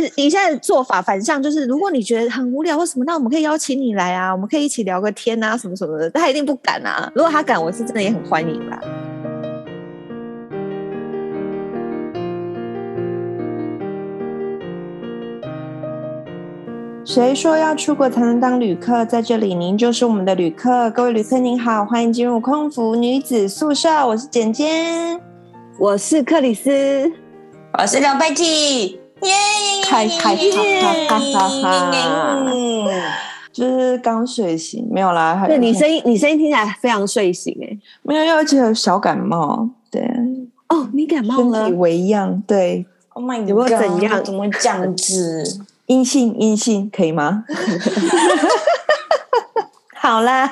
[0.00, 6.10] 在以现在的做法反向，就是如果你觉得很无聊或什么，那我们可以邀请你来啊，我们可以一起聊个天啊，什么什么的。
[6.10, 7.10] 他一定不敢啊。
[7.14, 8.80] 如果他敢，我是真的也很欢迎啦。
[17.04, 19.02] 谁说要出国才能当旅客？
[19.06, 20.90] 在这里，您就是我们的旅客。
[20.90, 23.88] 各位旅客您好，欢迎进入空服女子宿舍。
[24.06, 25.18] 我是简简，
[25.78, 27.10] 我是克里斯，
[27.78, 28.97] 我是刘贝蒂。
[29.22, 29.34] 耶！
[29.88, 30.40] 嗨嗨哈
[31.08, 32.44] 哈哈哈哈！
[33.52, 35.44] 就是刚睡醒，没有啦。
[35.46, 37.78] 对，你声音，你声音听起来非常睡醒哎、欸。
[38.02, 39.68] 没有，而且有小感冒。
[39.90, 40.02] 对，
[40.68, 42.42] 哦，你感冒了，身体微恙。
[42.46, 44.22] 对，Oh my God，有没有怎样？
[44.22, 45.64] 怎么这样子？
[45.86, 47.44] 阴性，阴性，可以吗？
[49.96, 50.48] 好啦，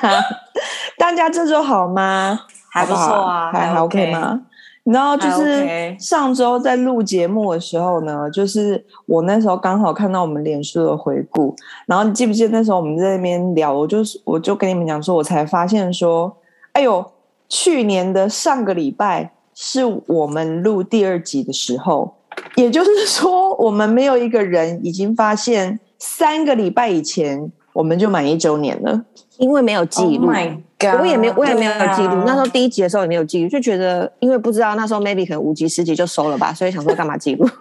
[0.97, 2.39] 大家这周好吗？
[2.69, 4.41] 还不错啊，还还 OK 吗？
[4.91, 11.55] 然后就是上周在录节目的时候呢，就是我那时候刚好看到我们脸书的回顾，
[11.85, 16.35] 然后你记不记得那时候我们在那边聊，我就我就跟你们讲说，我才发现说，
[16.71, 17.05] 哎呦，
[17.49, 22.13] 去年的上个礼拜是我们录第二集的时候。
[22.55, 29.03] 也就是说，我们没有一个人已经发现三个礼拜以前我们就满一周年了，
[29.37, 30.27] 因为没有记录。
[30.27, 32.23] Oh my God，我也没有，我也没有记录。
[32.25, 37.47] 那时候第一集的时候也没有记录，就觉得因为不知道那时候 maybe 可能五集十集就收了吧，所以想说干嘛记录。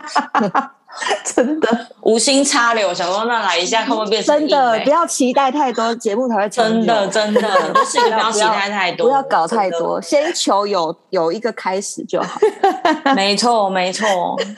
[1.27, 1.69] 真的
[2.01, 4.35] 无心插柳，想说那来一下会不会变成？
[4.35, 7.43] 真的不要期待太多，节目才会真的真的，
[7.75, 12.41] 不是不要期待太多，不要搞太多，先求有有一个开始就好。
[13.15, 14.07] 没错没错，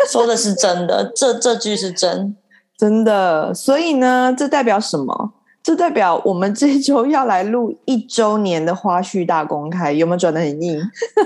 [0.08, 2.36] 说的是真的，这这句是真
[2.76, 3.52] 真的。
[3.52, 5.32] 所以呢，这代表什么？
[5.62, 10.80] 这代表我们这一周要来录一周年的花絮大公开，有没有转得很硬？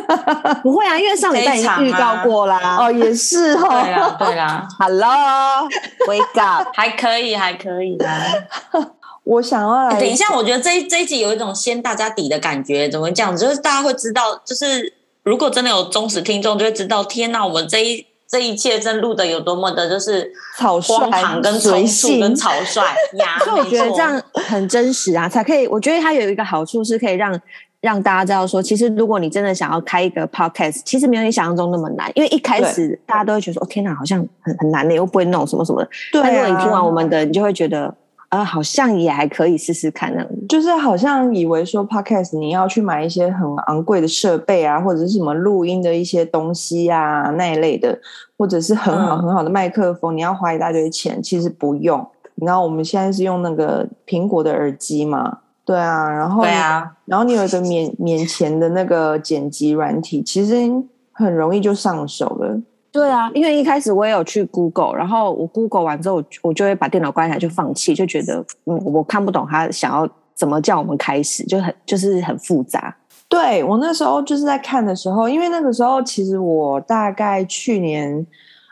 [0.65, 2.59] 不会啊，因为上礼拜已经预告过啦。
[2.59, 3.69] 啊、哦，也是哦。
[3.69, 4.67] 对啦，对啦。
[4.81, 8.25] Hello，Wake up， 还可以，还可以啦。
[9.23, 13.37] 我想要来，等一下，我觉得这一这一集有一种掀大家底的感觉，怎么讲？
[13.37, 14.93] 就是大家会知道，就是
[15.23, 18.07] 如果真的有忠实听众，就会知道，天哪，我们这一。
[18.33, 21.11] 这一切正录的有多么的，就是草率、
[21.43, 22.81] 跟随性、跟草率
[23.21, 23.39] 呀！
[23.45, 25.67] 所以我觉得这样很真实啊，才可以。
[25.69, 27.39] 我觉得它有一个好处是可以让
[27.83, 32.11] 让大家知道说，其实如果你真的想要开一个 podcast，其实没有你想象中那么难。
[32.15, 35.91] 因为一开始大家都会觉得说，哦天哪，好像很很难的，又不会弄什么什么的。
[36.11, 36.25] 对啊。
[36.25, 37.95] 但如果你听完我们的，你就会觉得。
[38.33, 47.99] 呃，好像也还可以试试看那样，就是好像以为说 Podcast 你要去买一些很昂贵的设备啊，或者是什么录音的一些东西啊那一类的，
[48.39, 52.09] 或者是很好很好的麦克风，嗯、你要花一大堆钱，其实不用。
[52.37, 60.55] 然后我们现在是用那个苹果的耳机嘛，对啊，然后对啊，然后你有一个免免钱的那个剪辑软体，其实
[61.13, 62.59] 很容易就上手了。
[62.93, 72.95] 对啊，因为一开始我也有去 Google，然后我 Google 完之后，我就会把电脑关起来就放弃，就觉得嗯，我看不懂他想要怎么叫我们开始，就很就是很复杂。
[73.31, 78.27] 对，我那时候就是在看的时候，因为那个时候其实我大概去年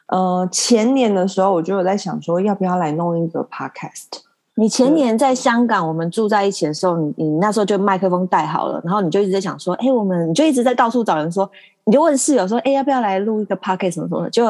[0.08, 4.20] 呃前年的时候，我就有在想说要不要来弄一个 Podcast。
[4.56, 11.50] 你前年在香港，我们住在一起的时候，你你那时候就麦克风带好了，然后你就一直在想说，哎，我们你就一直在到处找人说，
[11.84, 14.46] 你就问室友说，哎，要不要来录一个 podcast 什么什么的，就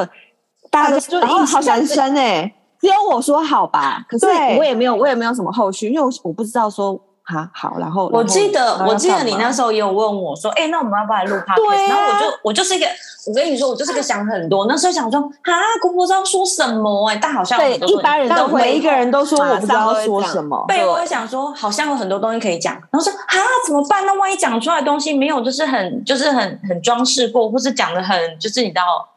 [0.71, 4.27] 大家都就好男生哎，只有我说好吧，可是
[4.59, 7.01] 我也没有我也没有什么后续，因为我我不知道说。
[7.31, 11.89] 好，好，然后我记得，我记得你那时候也有问我说，哎，那我们要不要来录 podcast？
[11.89, 12.87] 然后我就，我就是一个，
[13.27, 14.67] 我跟你说，我就是个想很多。
[14.67, 15.53] 那时候想说，啊，
[15.85, 20.65] 我不知道说什么哎，但好像对一般人都会，每一个人都说我不知道说什么。
[20.67, 22.75] 对，我会想说，好像有很多东西可以讲。
[22.75, 23.37] 然后说，啊，
[23.67, 24.05] 怎么办？
[24.05, 29.09] 那万一讲出来的东西没有，就是很，就是很很装饰过，或是讲的很，就是你知道，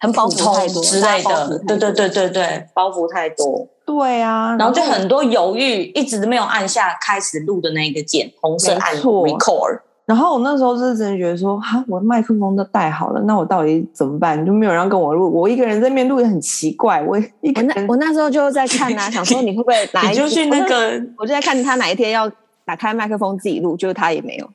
[0.00, 1.58] 很普通之类的。
[1.66, 3.66] 对对对对对，包袱太多。
[3.88, 9.80] 对啊，然后就很多犹豫，一直都没有按下开始录的那个键，红色按 record。
[10.04, 14.44] 然后我那时候是真的觉得说，哈，我的麦克风都带好了，那我到底怎么办？
[14.44, 17.02] 就没有人跟我录，我一个人在那边录也很奇怪。
[17.02, 22.30] 我一个人我那我那时候就在看啊，想说你会不会哪一 就去那个，我就在看他哪一天要
[22.66, 24.50] 打开麦克风自己录，就是他也没有。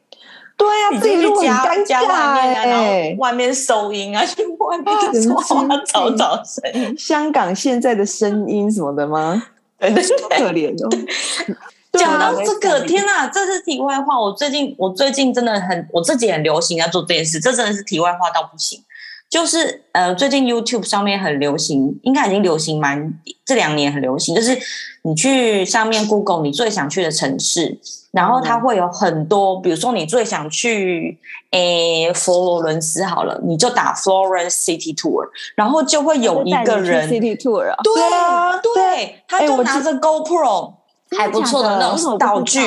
[0.64, 6.96] 对呀、啊，自己录很尴尬哎、欸，然后外面收音啊， 去外面就 说找找声音。
[6.98, 9.44] 香港现在的声音什么的吗？
[9.80, 10.90] 对 对对，可怜哦。
[11.94, 14.20] 讲到这个，天哪，这是题外话。
[14.20, 18.82] 我最近，我最近真的很，我自己很流行要做这件事，这真的是题外话到不行。
[19.34, 23.12] 就是呃，最近 YouTube 上面很流行，应该已经流行蛮
[23.44, 24.56] 这两年很流行，就是
[25.02, 27.80] 你去上面 Google 你最想去的城市，
[28.12, 31.18] 然后它会有很多，比如说你最想去
[31.50, 40.74] 诶佛罗伦斯好了，你就打 Florence City Tour，然后就会有一个人 City Tour 啊，对啊，对，他就拿着 GoPro。
[41.16, 42.60] 还不错的那种道具，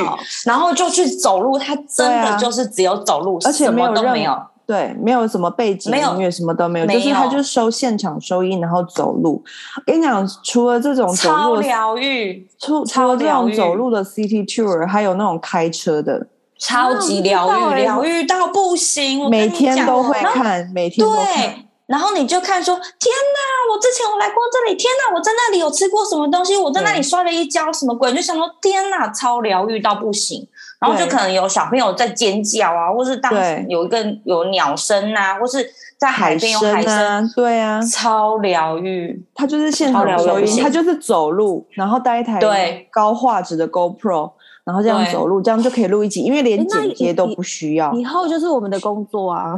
[0.45, 9.43] 然后就去走路，他真的就是只有走路，而且没有都没有，对，没有什么背景音乐，什么都没有，就是他就收现场收音，然后走路。
[9.77, 16.27] 我跟你讲，除了这种走路疗愈，除除了这种走路的 City Tour，还有那种开车的，
[16.59, 21.63] 超级疗愈，疗愈到不行，每天都会看，每天都看。
[21.87, 22.83] 然后你就看说，天
[23.15, 23.73] 哪！
[23.73, 25.15] 我之前我来过这里，天哪！
[25.15, 26.57] 我在那里有吃过什么东西？
[26.57, 28.13] 我在那里摔了一跤，什么鬼？
[28.13, 30.49] 就想说，天哪，超疗愈到不行。
[30.79, 35.67] 然后就可能有小朋友在尖叫啊，或是当时有一个有鸟声啊，或是
[35.99, 39.25] 在海边有海声，啊，对啊，超疗愈。
[39.35, 44.33] 他就是现场疗愈，他就是走路，然后带一台对高画质的 GoPro。
[44.67, 47.93] 然后这样走路，这样就可以录一集，因为连剪接都不需要。
[47.93, 49.55] 以后就是我们的工作啊，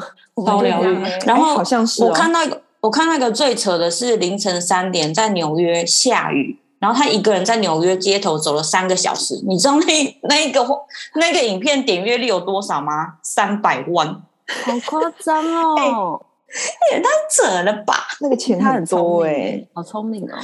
[0.47, 0.99] 超疗愈。
[1.25, 9.41] 然后好像是我看到一个，我看那个最扯的是凌晨三点在纽约下雨，然后他一个人在纽约街头走了三个小时。
[9.47, 10.67] 你知道那那一个
[11.15, 13.15] 那个影片点阅率有多少吗？
[13.23, 16.21] 三百万，好夸张哦！
[16.93, 18.07] 也太扯了吧！
[18.21, 20.39] 那个钱他很多哎，好聪明哦。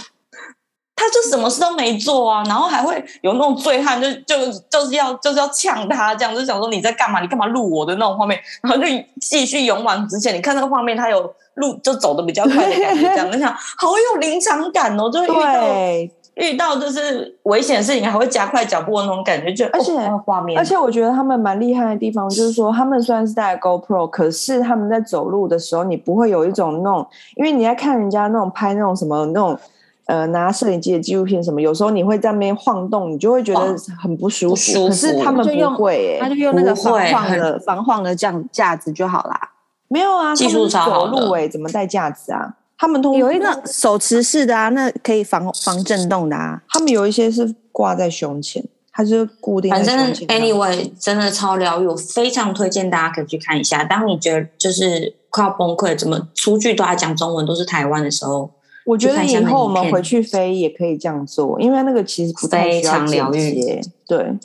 [0.96, 7.20] 他就什么事都没做啊，然后还会有那种醉汉，就就就是要就是要呛他，这样就想说你在干嘛？
[7.20, 8.38] 你干嘛录我的那种画面？
[8.62, 8.84] 然后就
[9.20, 10.34] 继续勇往直前。
[10.34, 19.92] 你看那个画面，他有录就走的比较快的感觉，这样 你想好有临场感哦，就会遇到对遇到就是危险的事情，还会加快脚步的那种感觉，就而且
[20.24, 20.58] 画面。
[20.58, 29.58] 而且我觉得他们蛮厉害的地方，就是说他们虽然是带 GoPro，可是他们在走路的时候，你不会有一种那种，因为你在看人家那种拍那种什么那种。
[30.06, 34.54] 呃，拿摄影机的纪录片什么，有时候你会在那边晃动，你就会觉得很不舒服。
[34.54, 39.40] 舒服，可是他们不会、欸，他就用那个防晃的防晃的这样架子就好啦。
[39.88, 42.52] 没有啊，技术走路哎、欸，怎么带架子啊？
[42.76, 46.62] 他们通有一个手持式的啊，那可以防防震动的啊。
[46.68, 48.62] 他们有一些是挂在胸前，
[48.92, 49.70] 它是固定。
[49.70, 53.84] 反正 anyway，真的超疗愈，我非常推荐大家可以去看一下。
[53.84, 58.50] 当你觉得就是快要崩溃，怎么出去都要讲中文，都是台湾的时候。
[58.84, 63.80] 我觉得以后我们回去飞也可以这样做，因为那个其实不太需要剪接。
[64.06, 64.36] 对，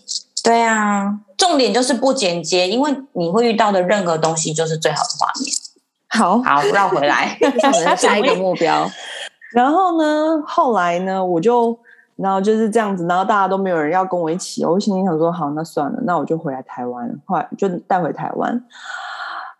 [0.41, 5.51] 对啊，重点就是不剪接，因为你会遇到的任何东西就是最好的画面。
[6.09, 7.37] 好，好，绕回来，
[7.97, 8.89] 下一个目标。
[9.53, 11.77] 然后呢，后来呢，我就，
[12.15, 18.63] 然后就是这样子，然后大家都没有人要跟我一起，我心里想说，好，那算了，那我就回来台湾，后来就带回台湾。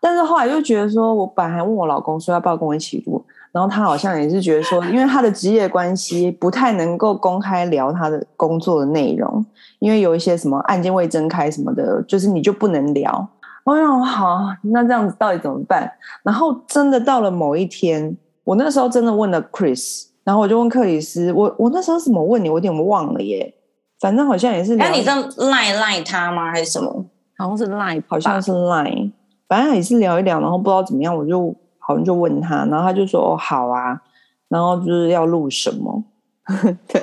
[0.00, 3.24] 但是后来就觉得说，我本来还问我老公说要不要跟我一起录。
[3.52, 9.44] 然后他好像也是觉得说，因为他的职业关系，不太能够公开聊他的工作的内容，
[9.80, 13.28] 因为有一些什么案件未侦开什么的，就是你就不能聊。
[13.64, 15.90] 我想好，那这样子到底怎么办？
[16.22, 22.48] 然后真的到了某一天，我那时候真的问了 Chris，然后我就问克里斯，我我那时候怎么问你？
[22.48, 23.54] 我有点忘了耶。
[24.00, 25.12] 反正好像也是，那你这
[25.48, 26.50] 赖赖他吗？
[26.50, 27.04] 还是什么？
[27.36, 29.10] 好像是赖，好像是赖。
[29.48, 31.54] 反正也是聊一聊，然后不知道怎么样，我就。
[31.82, 34.00] 好像就问他，然后他就说：“哦，好啊。”
[34.48, 36.04] 然后就是要录什么？
[36.86, 37.02] 对，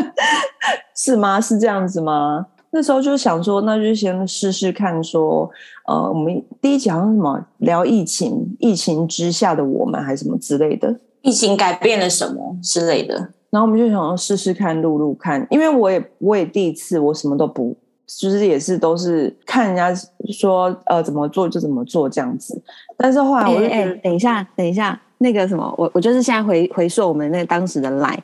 [0.96, 1.38] 是吗？
[1.38, 2.46] 是这样子吗？
[2.70, 5.02] 那时候就想说，那就先试试看。
[5.02, 5.50] 说，
[5.86, 13.14] 呃，我们第一集好像什么聊疫情，疫情之下的我们，还是什么之类的，疫情改变了什么之类的。
[13.50, 17.76] 然后我们就想要试试看，录录看，因为我也我也第一次，我什么都不。
[18.06, 19.94] 就是也是都是看人家
[20.32, 22.58] 说呃怎么做就怎么做这样子，
[22.96, 28.16] 但是后来我就哎、欸欸、等一下等一下那个什么我我就是现在回回溯我们那当时的 line，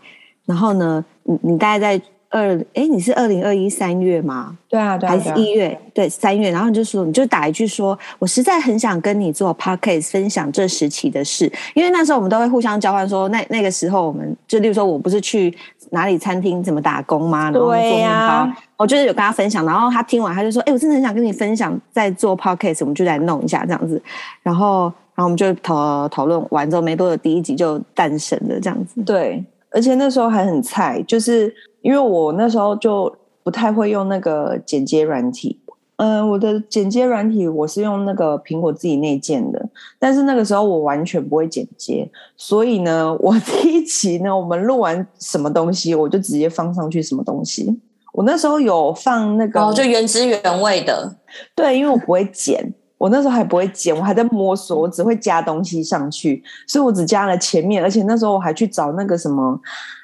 [0.46, 2.04] 然后呢你你大概在。
[2.34, 4.58] 二哎，你是二零二一三月吗？
[4.68, 5.78] 对啊，对啊，还是一月？
[5.94, 6.50] 对，三月。
[6.50, 15.56] 然后你就说，你就打一句说，我实在很想跟你做 podcast 分享这时期的事，因为那时候我们都会互相交换说，那那个时候我们就例如说我不是去
[15.90, 17.44] 哪里餐厅怎么打工吗？
[17.52, 24.02] 然后做面包，啊、我就是有跟他分享，然后他听完他就说，哎，我真的很想跟你分享，在做 podcast，我们就来弄一下这样子。
[24.42, 29.00] 然后，然后我们就讨讨论完之后，没多久第一集就诞生了这样子。
[29.04, 31.54] 对，而且那时候还很菜，就是。
[31.84, 35.60] 因为我那时候就不太会用那个剪接软体，
[35.96, 47.78] 嗯、呃，我的剪接软体我是用那个苹果自己内建的，但是那个时候我完全不会剪接，所以呢，我 第一期呢，我们录完什么东西，我就直接放上去什么东西。
[48.14, 51.14] 我那时候有放那个，哦，就原汁原味的，
[51.54, 59.60] 对，因为我不会剪，我那时候还不会剪，我还在摸索，我只会加东西上去，所以我只加了前面，而且那时候我还去找那个什么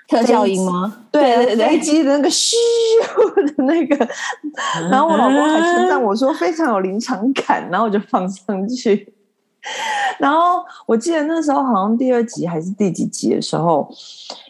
[0.09, 0.97] 特效音吗？
[1.11, 2.52] 对对对，飞机的那个咻
[3.47, 4.09] 的那个，
[4.90, 9.14] 然后我老公还称赞我说非常有临场感，然后我就放上去。
[10.18, 13.87] 然后我记得那时候好像第二集还是第几集的时候，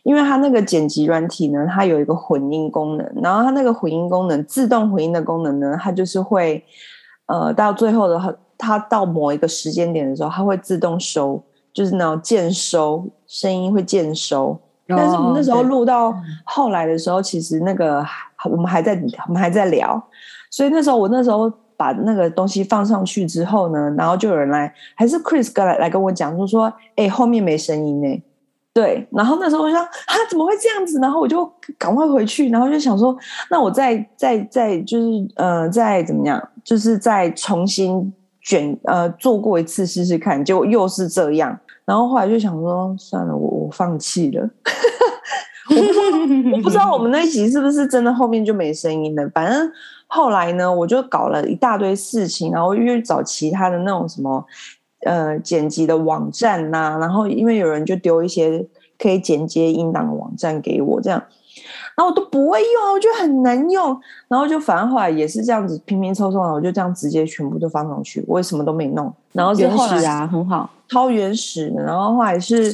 [0.04, 6.64] 因为它那个剪辑软体呢，它有一个混音功能，然后它那个混音功能自动混音的功能呢，它就是会
[7.30, 14.58] 呃到最后的它到某一个时间点的时候，它会自动收，就是那种渐收声音会渐收。
[14.88, 16.12] 但是我们那时候录到
[16.44, 18.04] 后来的时候，其实那个
[18.50, 18.92] 我们还在
[19.28, 20.02] 我们还在聊，
[20.50, 21.50] 所以那时候我那时候。
[21.80, 28.22] 把那个东西放上去之后呢，然后就有人来，还是 Chris 哥来来跟我讲，就说：“哎、欸，后面没声音呢。”
[28.80, 31.44] 对，然后那时候我就想：“啊，怎么会这样子？”然后我就
[31.76, 33.14] 赶快回去，然后就想说
[33.50, 35.06] ：“那我再再再就是
[35.36, 38.10] 呃，再怎么样，就是再重新
[38.40, 44.48] 卷呃做过一次试试看。”结果又是这样，然后后来就想说：“算了，我我放弃了。
[45.70, 49.70] ”我不知道，我不知道我们那一集是不是真的后面就没声音了， 反正。
[50.12, 54.44] 后来呢，我就搞了一大堆事情，然后又去找其他的那种什么
[55.04, 58.66] 呃剪辑的网站呐、啊，然后因为有人就丢一些
[58.98, 61.22] 可以剪接音档的网站给我，这样，
[61.96, 72.72] 然后我都不会用，我觉得很难用，然后就反正后来也是这样子拼拼凑凑的，我就这样直接全部都放上去，我也什么都没弄，然后原始啊，很好，超原始的，然后后来是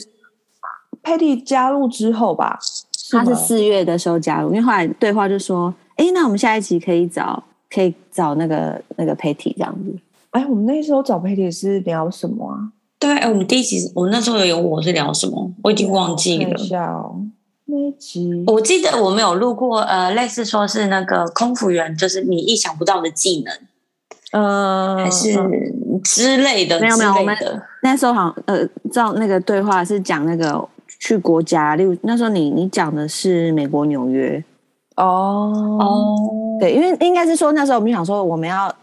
[1.02, 2.59] Patty 加入之后吧，
[3.11, 5.75] 他是四月的时候加入，因为后来对话就说。
[5.97, 9.99] 哎，那我们下一集可以找，可以找那个那个 Patty 这样子。
[10.37, 12.69] 哎，我们那时候找 Patty 是聊什么啊？
[12.99, 16.50] 对，哎，我们第一集我们那时候有我是聊什么，我已经忘记了。
[16.50, 17.16] 一下哦，
[17.64, 23.55] 那一集我记得我们有录过，呃，类似说是那个空服员，就是你意想不到的技能，
[24.33, 25.33] 嗯、呃，还是
[26.05, 26.78] 之类的。
[26.81, 27.35] 没有没有，我们
[27.83, 30.62] 那时候好像呃，照那个对话是讲那个
[31.00, 34.45] 去国家，例如那时候你你讲的是美国纽约。
[34.97, 36.16] 哦哦，
[36.61, 38.75] 对，因为应该是说那时候我们想说我们要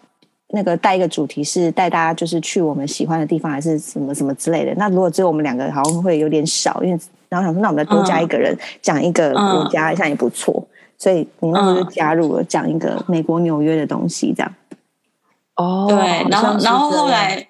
[0.53, 4.73] 那个带一个主题是带大家就是去我们喜欢的地方还是什么什么之类的。
[4.75, 10.65] 那如果只有我们两个好像会有点少，因为然后想说那我们再多加一个人讲一个国家，好像也不错。
[10.97, 14.53] 所以你那时候就加入了讲一个美国纽约的东西，这样。
[15.55, 15.97] 哦，对，
[16.29, 17.47] 然后然后后来。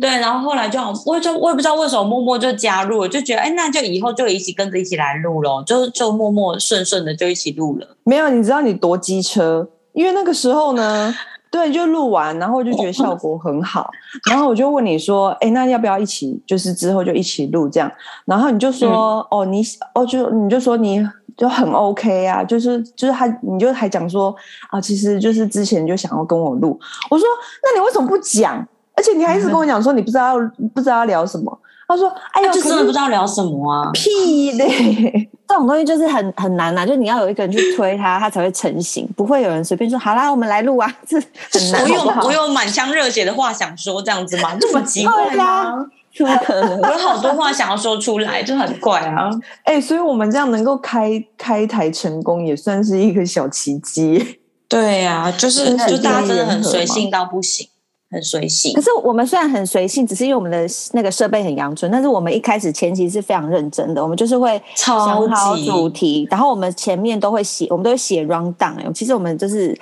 [0.00, 7.96] 对，然后后来就我就我也不知道为什么默默就加入了，就觉得哎，那就以后就一起跟着一起来录咯，就就默默顺顺的就一起录了。
[8.02, 9.68] 没有，你知道你多机车？
[9.92, 11.14] 因为那个时候呢，
[11.54, 13.88] 对，就录完，然后就觉得效果很好，
[14.28, 16.42] 然后我就问你说，哎，那要不要一起？
[16.44, 17.88] 就是之后就一起录这样？
[18.24, 19.62] 然后你就说，嗯、哦，你
[19.94, 21.00] 哦，就你就说你
[21.36, 24.34] 就很 OK 啊，就是就是他你就还讲说
[24.70, 26.76] 啊，其实就是之前就想要跟我录，
[27.08, 27.24] 我说
[27.62, 28.66] 那你为什么不讲？
[28.96, 30.34] 而且你还一直跟我讲说你不知道
[30.74, 31.56] 不知道要聊什么，
[31.86, 35.30] 他说：“哎呀，就真的不知道聊什么啊，屁嘞！
[35.46, 41.20] 这种东西就是很很难呐，就你要有一个人去推它， 它才会成型，不会有人随便说好啦，我们来录啊， 这
[41.52, 41.82] 很难。
[41.82, 44.56] 我有我有满腔热血的话想说，这样子吗？
[44.60, 45.86] 这么奇怪吗？
[46.16, 46.80] 怎么可能？
[46.80, 49.28] 我有好多话想要说出来，就很怪啊！
[49.64, 54.40] 哎，所以我们这样能够开开台成功，也算是一个小奇迹。
[54.68, 57.68] 对呀，就是就大家真的很随性到不行。”
[58.14, 68.92] 很随性，可是我们虽然很随性，只是因为我们的那个设备很阳春，但是我们一开始前期是非常认真的，我们就是会想好主题，然后我们前面都会写，我们都会写 round down。
[68.92, 69.76] 其实我们就是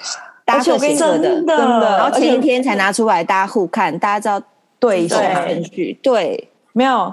[0.45, 4.47] 搭个写的，真的，然后前一天才拿出来，大家互看，大家知道
[4.81, 7.13] 对一下顺序，对，没有。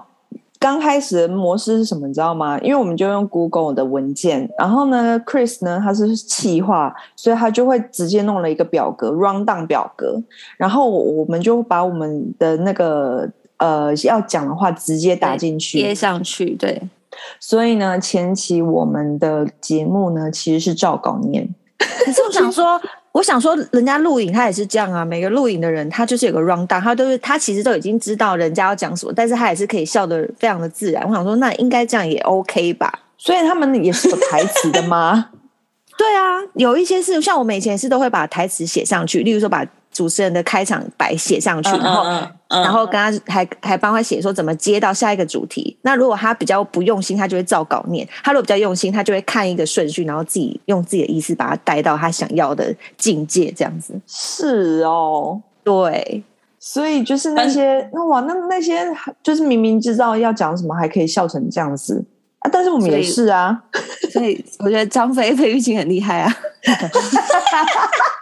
[0.59, 2.59] 刚开始的模式是什么，你知道吗？
[2.59, 10.21] 因为我们就用 Google 的文件，然后呢，Chris 呢他是企划，所以他就会直接弄了一个表格，rundown 表格，
[10.57, 16.81] 然后我们就把我们的那个呃要讲的话直接打进去，贴上去，对。
[17.39, 21.47] 所以呢，前期我们的节目呢其实是照稿念，
[21.77, 22.79] 可是我想说。
[23.11, 25.03] 我想说，人家录影他也是这样啊。
[25.03, 31.03] 每个录影的人，他就是有个 rundown，他都是他其实都已经知道人家要讲什么，但是他也是可以笑得非常的自然。
[31.07, 32.91] 我想说，那应该这样也 OK 吧？
[33.17, 35.29] 所以他们也是有台词的吗？
[35.97, 39.65] 对啊，有一些是像我们以前是都会把台词写上去，例如说把。
[39.91, 42.03] 主持人的开场白写上去，然后，
[42.49, 45.77] 然后跟他还还帮他写说怎么接到下一个主题。
[45.81, 53.93] 那如果他比较不用心，他就会照稿念；他如果比较用心，他就会看一个顺序，然后自己用自己的意思把它带到他想要的境界，这样子。
[54.07, 56.23] 是哦，对，
[56.59, 58.87] 所以就是那些那哇，那那些
[59.23, 62.03] 就是明明知道要讲什么，还可以笑成这样子
[62.39, 62.49] 啊！
[62.51, 63.61] 但是我们也是啊，
[64.13, 66.33] 所以，我觉得张菲菲玉清很厉害啊。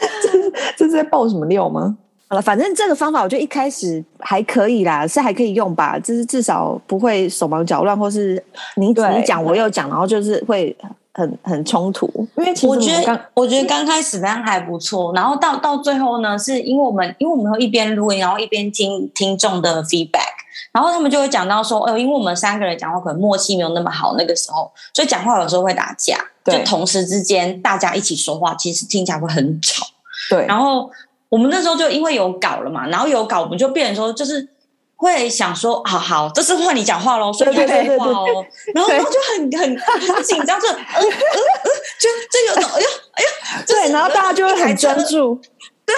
[0.22, 1.96] 这是这是在爆什么料吗？
[2.28, 8.42] 好了，反正这个方法我觉得一开始还可以啦，是还可以用吧，就是至少不会手忙脚乱，或是
[8.74, 10.76] 你你讲我又讲，然后就是会
[11.14, 12.10] 很很冲突。
[12.36, 20.35] 因为其实我觉得我觉得刚开始那样还不错，然后到到最后呢，是因为我们因为我们会一边录音，然后一边听听众的 feedback，
[20.76, 29.86] 然后他们就会讲到说，哦，因为我们三个人讲话可能默契没有那么好，那个时候，所以讲话有时候会打架，就同时之间大家一起说话，其实听起来会很吵。
[30.28, 30.90] 对，然后。
[31.28, 34.48] 我们那时候就因为有稿了嘛，然后有稿，我们就变成说，就是
[34.94, 38.24] 会想说，好好，这是换你讲话喽，所以就废话哦。
[38.72, 41.68] 然后然后就很很很紧张，就嗯嗯嗯，
[41.98, 45.38] 就就有种哎呀哎呀，对，然后大家就会很专注，
[45.86, 45.94] 对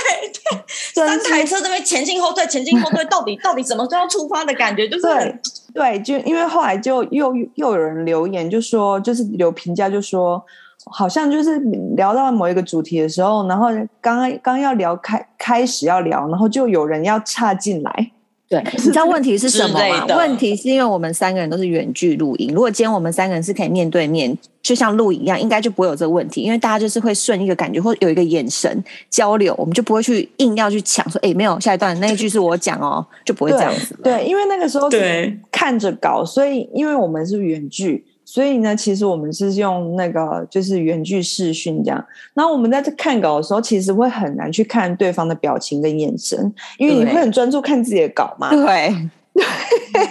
[0.95, 5.41] 对，三台车这边前进后退，前进后退， 到底到底什么时候要出发的感觉，就是对
[5.73, 10.45] 对，就因为后来就又又有人留言，就说就是有评价，就说。
[10.91, 11.59] 好像就是
[11.97, 13.67] 聊到某一个主题的时候，然后
[14.01, 18.11] 刚刚刚要聊开开始要聊，然后就有人要插进来。
[18.49, 20.07] 对， 你知道问题是什么吗？
[20.17, 22.51] 问题是因为我们三个人都是远距录音。
[22.55, 26.41] 如果今天我们三个人是可以面对面，就像录影一样，应该就不会有这个问题。
[26.41, 34.15] 因为大家就是会顺一个感觉，或有一个眼神交流，我们就不会去硬要去抢说，哎，没有下一段那一句是我讲哦，就不会这样子对。
[34.15, 38.05] 对，因为那个时候对看着搞，所以因为我们是远距。
[38.31, 42.07] 所以呢，其实我们是用那个就是原句视讯这样。
[42.35, 48.51] 然后我们在这看稿的时候，其实会很难去看对方的表情跟眼神，因为你会很专注看自己的稿嘛。
[48.51, 48.95] 对
[49.33, 50.07] 对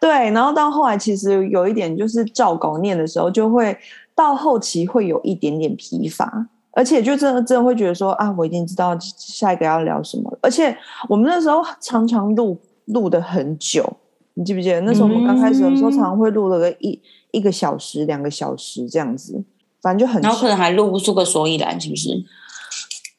[0.00, 0.30] 对。
[0.30, 3.76] 然后到后来，其实有一点就是照稿念的时候，就会
[4.14, 10.38] 到后期会有一点点疲乏，而且就真的真的会觉得说啊，我已经知道下一个要聊什么了。
[10.40, 10.74] 而且
[11.10, 13.84] 我们那时候常常录录的很久。
[14.34, 17.00] 你记不记得那时候我们刚开始的时候，常常会录了个一、嗯、
[17.32, 19.44] 一个小时、两个小时这样子，
[19.80, 22.24] 反正就很，然后可能还录不出个所以然，是不是？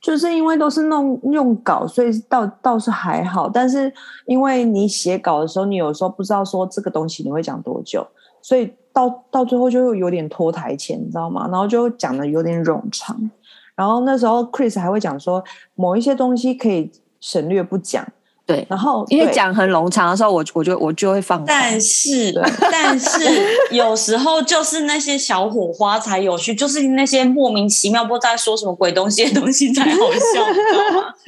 [0.01, 3.47] 就是因为都是弄用稿，所以倒倒是还好。
[3.47, 3.93] 但是
[4.25, 8.05] 因为你写稿的时候，你有时候不知道说这个东西你会讲多久，
[8.41, 11.47] 所以到到最后就有点拖台前，你知道吗？
[11.49, 13.31] 然后就讲的有点冗长。
[13.75, 15.43] 然后那时候 Chris 还会讲说，
[15.75, 16.91] 某一些东西可以
[17.21, 18.05] 省略不讲。
[18.45, 21.43] 对，然后因为讲很冗长的时候，我我就我就会放。
[21.45, 22.33] 但是，
[22.69, 23.19] 但是
[23.71, 30.19] 有时候就是那些小火花才有趣，就是那些莫名其妙不知道在说什么鬼东西的东西才好笑，
[30.53, 31.13] 知道吗？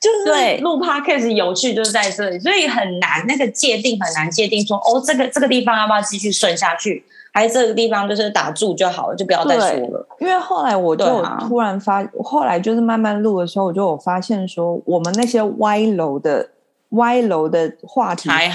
[0.00, 7.04] 就是对录 podcast 有趣就是在这里，所以很难那个界定很难界定说哦，这个这个地方要不要继续顺下去，
[7.38, 10.06] 还是这个地方就是打住就好了，就不要再说了。
[10.18, 11.04] 因为后来我就
[11.40, 16.50] 突然发，啊、后来就是慢慢录的时候，我就有发现说，我们那些歪楼的。
[16.92, 18.48] 歪楼的话题反而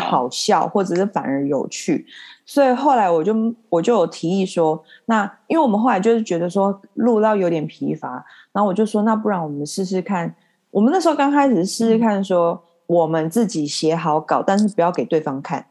[0.00, 2.06] 好笑，或者是反而有趣，
[2.46, 3.34] 所以后来我就
[3.68, 10.34] 我就有提议说，那因为我们后来就是觉得说录到有点疲乏，然后我就说，那不然我们试试看，
[10.70, 15.66] 我们那时候刚开始试试看说，我们自己写好稿，但是不要给对方看，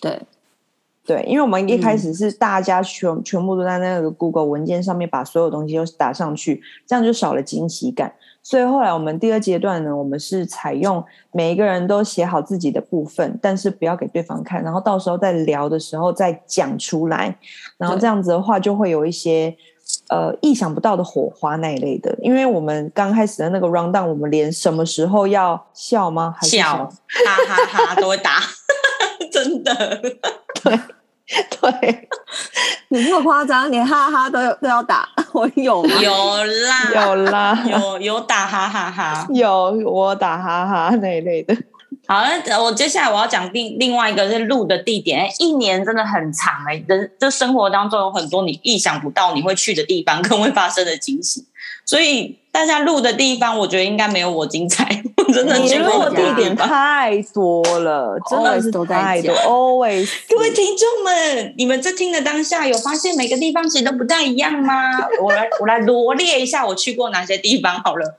[0.00, 0.18] 对。
[1.10, 8.14] 对，因为我们一开始是大家全、嗯、全部都在那个 Google 文件上面把所有东西都打上去，这样就少了惊喜感。
[8.44, 17.36] 所以后来我们第二阶段呢，我们是采用每一个人都写好自己的部分，但是不要给对方看，然后到时候在聊的时候再讲出来，
[17.76, 19.52] 然后这样子的话就会有一些
[20.10, 22.16] 呃意想不到的火花那一类的。
[22.22, 26.36] 因为我们刚开始的那个 rundown，我们连什么时候要笑吗？
[26.38, 28.34] 还是笑，哈哈哈哈都会打，
[29.32, 29.74] 真的，
[30.62, 30.78] 对。
[31.60, 32.08] 对，
[32.88, 35.94] 你这么夸张，连哈哈都都要打， 我有吗？
[36.02, 41.56] 有啦，有啦，有有打哈哈哈，有我打哈哈 那一类的。
[42.08, 51.46] 好，那我接下来我要讲另另外一个是录的地点，一年真的很长哎、欸，人这生活当中有很多你意想不到你会去的地方，跟会发生的惊喜，
[51.86, 52.39] 所以。
[52.52, 55.02] 大家录的地方，我觉得应该没有我精彩。
[55.16, 59.32] 我真的你录的地点太多了，真的是太多。
[59.36, 64.90] Always， 各位听众们，你们在听的当下，有发现每个地方其实都不太一样吗？
[65.22, 68.16] 我来，我来罗列一下我去过哪些地方好了。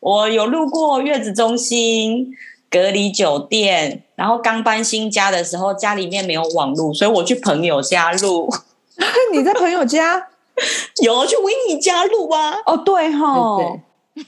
[0.00, 2.34] 我有路过月子中心、
[2.70, 8.48] 隔离酒店，然后刚搬新家的时候，家里面没有网络，所以我去朋友家录。
[9.32, 10.28] 你在朋友家？
[11.02, 12.56] 有去维尼家录啊？
[12.66, 13.56] 哦，对哈，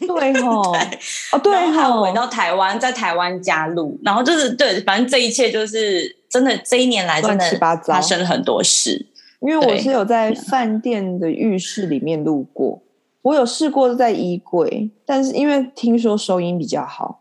[0.01, 0.51] 对哈，
[1.33, 7.45] 哦，对哈，回到台湾，在台湾加入，然后就是对，反正这一切就是真的，这一年来真的
[7.87, 9.07] 发生了很多事。
[9.41, 12.83] 因为我是有在饭店的浴室里面录过，
[13.23, 17.21] 我有试过在衣柜，但是因为听说收音比较好。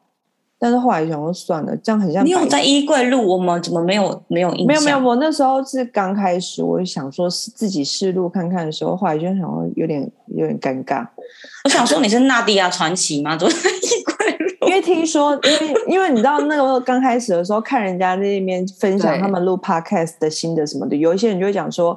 [0.65, 2.25] 但是后来想说算了，这样很像。
[2.25, 4.67] 你有在衣柜录我吗怎么没有没有印象？
[4.67, 11.05] 没有没有，我那时候是刚开始，我就想说是自己试录看看的时候，后来就想说有点有点尴尬。
[11.65, 13.37] 我想说你是娜迪亚传奇吗？
[13.37, 14.67] 都在衣柜录。
[14.67, 21.95] 因为听说，因为因为你知道那个刚开始的时候，看人家那边分享他们录 podcast 的心得什么的，有一些人就会讲说，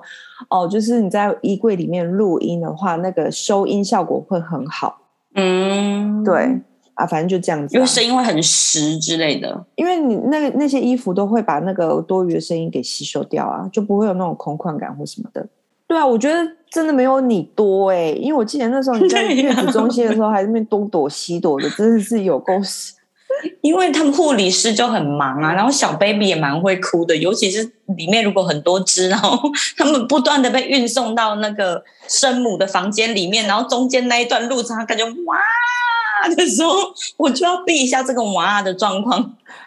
[0.51, 4.99] 哦，就是你在衣柜里面录音的话，那个收音效果会很好。
[5.35, 6.61] 嗯，对
[6.99, 9.65] 啊，反正就这样子，因为声音会很实之类的。
[9.77, 15.47] 因为你那个那些衣服都会把那个多余的声音给吸收掉啊，就不会有那种空旷感或什么的。
[15.87, 22.95] 对啊，我觉得真的没有你多哎、欸，因为我记得那时候你在月子中心的时候，还在那边东躲西躲的，真的是有够死。
[23.61, 27.63] 因为他们护理师就很忙啊，然后小 baby 也蛮会哭的，尤其是
[27.97, 29.39] 里面如果很多只，然后
[29.77, 35.37] 他们不断的被运送到那个生母的房间里面，然后中间那一段路程，他感觉哇
[36.37, 36.73] 的时候，
[37.17, 39.19] 我就要避一下这个娃的状况，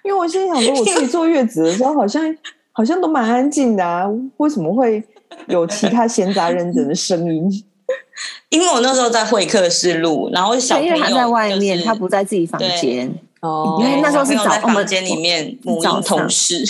[0.04, 2.24] 因为我心里想说，我自己坐月子的时候，好像
[2.72, 4.06] 好像都蛮安静的啊，
[4.38, 5.04] 为什么会？
[5.48, 7.50] 有其他闲杂人等的声音，
[8.50, 13.10] 因为我那时候在会客室录，然后小朋友、就是、他在外面，他不在自己房间
[13.40, 13.80] 哦。
[13.82, 16.62] 因为那时候是在房间里面母婴同事，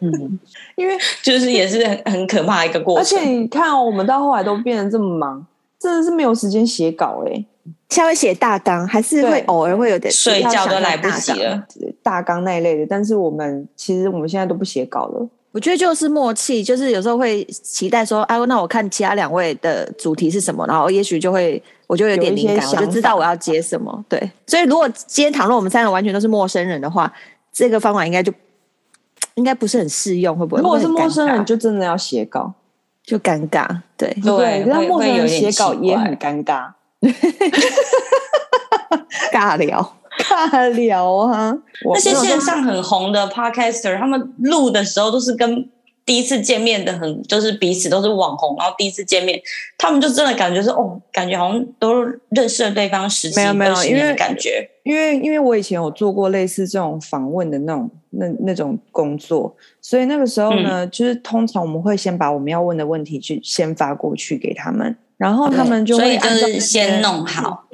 [0.00, 0.38] 嗯，
[0.76, 3.18] 因为就是也是很很可怕一个过程。
[3.18, 5.44] 而且你看哦，我们到后来都变得这么忙，
[5.80, 7.44] 真的是没有时间写稿哎、欸。
[7.88, 11.66] 现在会写大纲，还是会偶尔会有点睡觉都来不及了，
[12.02, 12.86] 大纲那一类的。
[12.86, 15.28] 但是我们其实我们现在都不写稿了。
[15.52, 24.04] 我觉得就是默契，就是有时候会期待说，哎，那我看其他两位的主题是什么，然后也许就会，我就有点灵感，我就知道我要接什么。
[24.08, 27.12] 对，所以如果今天倘若我们三个完全都是陌生人的话，
[27.52, 28.32] 这个方法应该就
[29.36, 30.60] 应该不是很适用，会不会？
[30.60, 32.52] 如果是陌生人，就真的要写稿，
[33.04, 33.64] 就尴尬。
[33.96, 36.72] 对对，那陌生人写稿也很尴尬，
[39.32, 39.96] 尬聊。
[40.16, 41.52] 尬聊啊！
[41.92, 45.68] 那些线上很红的 podcaster，他们录的时候都是跟
[46.06, 49.40] 第一次见面的很，就是彼此都是网红，然后第一次见面，
[49.76, 54.70] 他们就真的感觉是哦，感觉好像都认识了对方十几、二十年的感觉。
[54.84, 67.64] 因为因为我以前有做过类似这种访问的那种那那种工作，所以那个时候呢，嗯、就是通常我们会先把我们要问的问题去先发过去给他们，然后他们就会就是先弄好。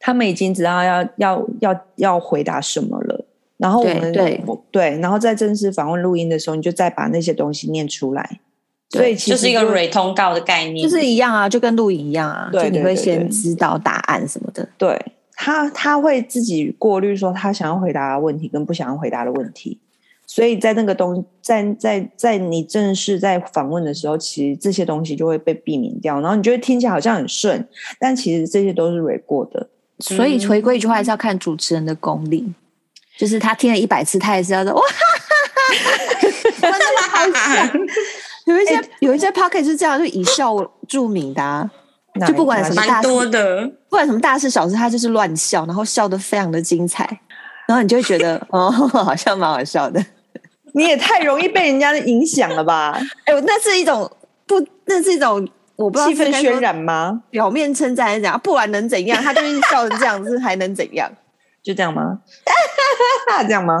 [0.00, 3.24] 他们已经知道要要要要回答什么了，
[3.56, 8.40] 然后我们对对，对，然后在正式访问录音的时候，你就再把那些东西念出来。
[8.90, 12.48] 所以其实就就是一个蕊通告的概念，就是一样啊，就跟录影一样啊。
[12.50, 14.68] 对，你会先知道答案什么的。
[14.76, 15.00] 对，
[15.36, 19.78] 他他会自己过滤说他想要回答的问题跟不想要回答的问题。
[20.30, 27.66] 所以在那个东在在在你正式在访问的时候，其实这些东西就会被避免掉，然后你就会听起来好像很顺，
[27.98, 29.66] 但其实这些都是蕊过的。
[30.00, 32.44] 所以回归一句话，还是要看主持人的功力。
[32.46, 32.54] 嗯、
[33.16, 37.78] 就是他听了一百次，他也是要说哇哈哈哈哈，那么好笑。
[38.46, 40.54] 有一些、欸、有一些 podcast 是这样，就以笑
[40.86, 41.70] 著名的、啊，
[42.26, 47.04] 就不管什么大事的，不管什么大事小事，他就是乱笑，然后笑得非常的精彩，
[47.66, 50.04] 然后你就会觉得哦， 好像蛮好笑的。
[50.72, 52.98] 你也太容易被人家影响了吧？
[53.26, 54.10] 哎、欸，那是一种
[54.46, 55.46] 不，那是一种。
[55.76, 57.22] 我不知道气氛渲染吗？
[57.30, 58.40] 表面称赞还是怎样？
[58.42, 59.22] 不然能怎样？
[59.22, 61.08] 他就是笑成这样子，还能怎样？
[61.62, 62.18] 就这样吗？
[63.46, 63.78] 这样吗？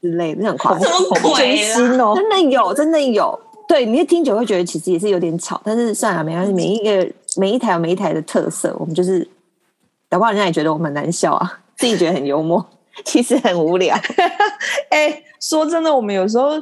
[0.00, 2.14] 之类的，那很夸张，什么鬼哦？
[2.14, 3.36] 真的有，真的有。
[3.66, 6.52] 对，你一听久会觉得其实也是有点吵，但是算了，没关系。
[6.52, 9.28] 每一个每一台有每一台的特色，我们就是，
[10.08, 12.64] 搞不好人家也觉得我们很难笑啊，自己觉得很幽默，
[13.04, 13.96] 其实很无聊。
[14.90, 16.52] 哎、欸，说真的，我们有时候。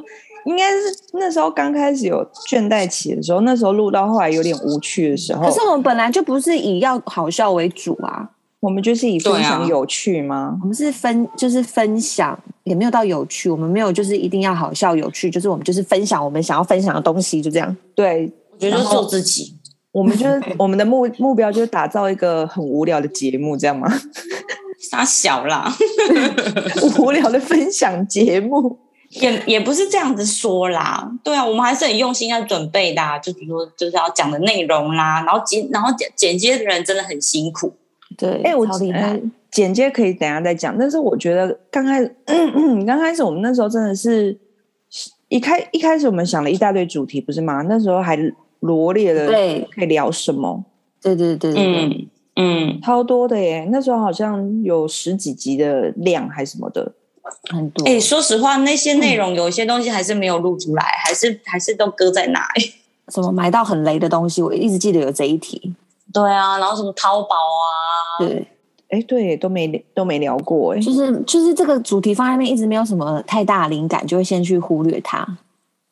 [0.45, 0.77] 应该是
[1.13, 5.43] 那时候刚开始有倦怠期的时候，那时候录到后来有点无趣的时候。
[5.43, 8.27] 可是我们本来就不是以要好笑为主啊，
[8.61, 10.55] 我们就是以分享有趣吗？
[10.55, 13.49] 啊、我们是分就是分享，也没有到有趣。
[13.49, 17.75] 我们没有就是一定要好笑有趣，就是我们就是分享我们想要分享的东西，就这样。
[17.93, 19.58] 对，我觉得就是做自己。
[19.91, 23.87] 我们就是 我们的目目标就是打造一个很无聊的节目，这样吗？
[24.79, 25.71] 傻小啦，
[26.99, 28.77] 无聊的分享节目。
[29.09, 37.73] 也也不是这样子说啦，对啊，我们还是很用心在准备的，啊，就比如说就是要讲的内容啦，然后剪然后剪剪接的人真的很辛苦，
[38.15, 44.37] 对，哎、欸，我超厉害，呃，剪接可以等一下再讲，但是我觉得刚开始，嗯嗯，刚开始我们那时候真的是
[45.27, 47.63] 一开一开始我们想了一大堆主题，不是吗？
[47.67, 48.15] 那时候还
[48.59, 49.67] 罗列了对。
[49.73, 50.63] 可以聊什么，
[51.01, 56.91] 对对对对，嗯嗯，超多的耶，那时候好像有十几集的量还是什么的。
[57.51, 57.85] 很多。
[57.85, 62.73] 哎、欸，说实话，那些内容有一些东西还是没有录出来，嗯、还是还是都搁在那里。
[63.09, 65.75] 什么买到很雷的东西，我一直记得有这一题。
[66.11, 68.47] 对啊，然后什么淘宝啊，对，
[68.89, 75.37] 哎，对，都没都没聊过，哎，就是就是这个主题放在那边，一直没有什么太大的灵感，就会先去忽略它。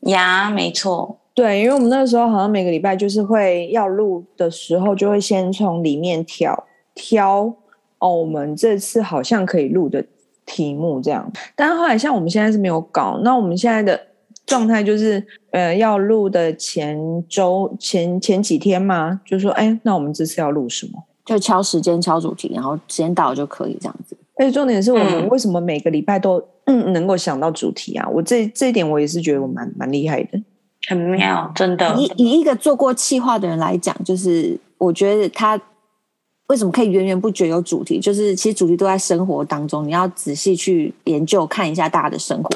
[0.02, 7.54] 呀，没错，对，因为我们那个时候好像每个礼拜就是会要录的时候，就会先从里面挑挑
[8.00, 10.04] 哦，我们这次好像可以录的。
[10.50, 11.30] 题目这样。
[11.58, 14.00] 但是后来像我们现在是没有搞，那我们现在的
[14.46, 15.22] 状态就是，
[15.52, 16.98] 呃，要录的前
[17.28, 21.04] 周前前几天嘛，就说，哎，那我们这次要录什么？
[21.26, 24.16] 就敲时间、敲主题，然后时间到了就可以这样子。
[24.36, 28.08] 而且重点是我们为什么每个礼拜都嗯能够想到主题啊？
[28.08, 30.40] 我这这一点我也是觉得我蛮蛮厉害的，
[30.88, 31.96] 很妙，真的。
[31.96, 35.60] 以以一个做过企划的人来讲，就是我觉得他
[36.48, 42.50] 为什么可以源源不绝有主题，就是其实主题都在生活当中，你要仔细去研究看一下大家的生活。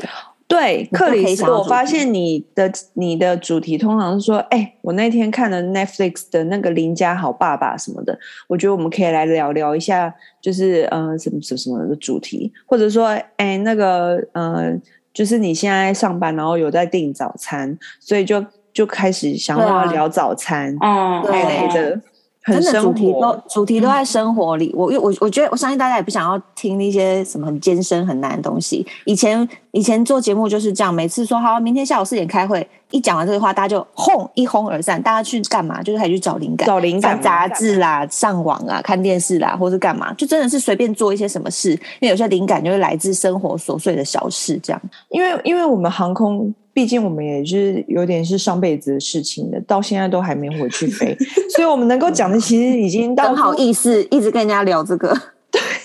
[0.48, 14.82] 对，克里斯，我发现你的你的主题通常是说，哎、欸，我那天看了 Netflix 的那个《邻家好爸爸》什么的，我觉得我们可以来聊聊一下，就是嗯、呃，什么什么什么的主题，或者说，哎、欸，那个嗯、呃，
[15.14, 18.44] 就是你现在上班，然后有在订早餐，所以就
[18.74, 22.02] 就开始想要聊早餐，嗯，之类的。
[22.44, 28.84] 真的主题都主题都在生活里，嗯、我我我觉得我相信大家也不想要听那些什么很艰深很难的东西。
[29.06, 35.00] 以前以前做节目就是这样，每次说好明天下午四点开会，一讲完这个话，大家就轰一哄而散。
[35.00, 35.84] 大家去干嘛？
[35.84, 40.12] 就是还去找灵感，找灵感，杂志啦，上网啊，看电视啦，或是干嘛？
[40.14, 44.82] 就真的是随便做一些什么事，因为有些灵感就是来自生活琐碎的小事，这样。
[45.10, 46.52] 因为因为我们航空。
[46.74, 51.18] 毕竟我们也是有点是上辈子的事情的，到现在都还没回去飞，
[51.54, 55.16] 所以我们能够讲的其实已经到很好意思，一直跟人家聊这个。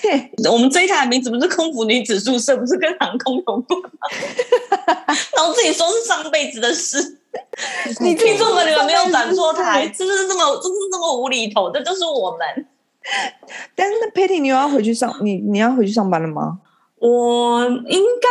[0.01, 3.99] 对，我们这一台的名字不是空服女子宿舍，不是跟航空有关吗？
[5.35, 7.19] 然后自己说是上辈子的事，
[7.99, 12.65] 你听众们你们没有转错台，这是这么这是这么无厘头，这就是我们。
[13.75, 16.59] 但是 Patty，你有要回去上你你要回去上班了吗？
[16.99, 18.27] 我应该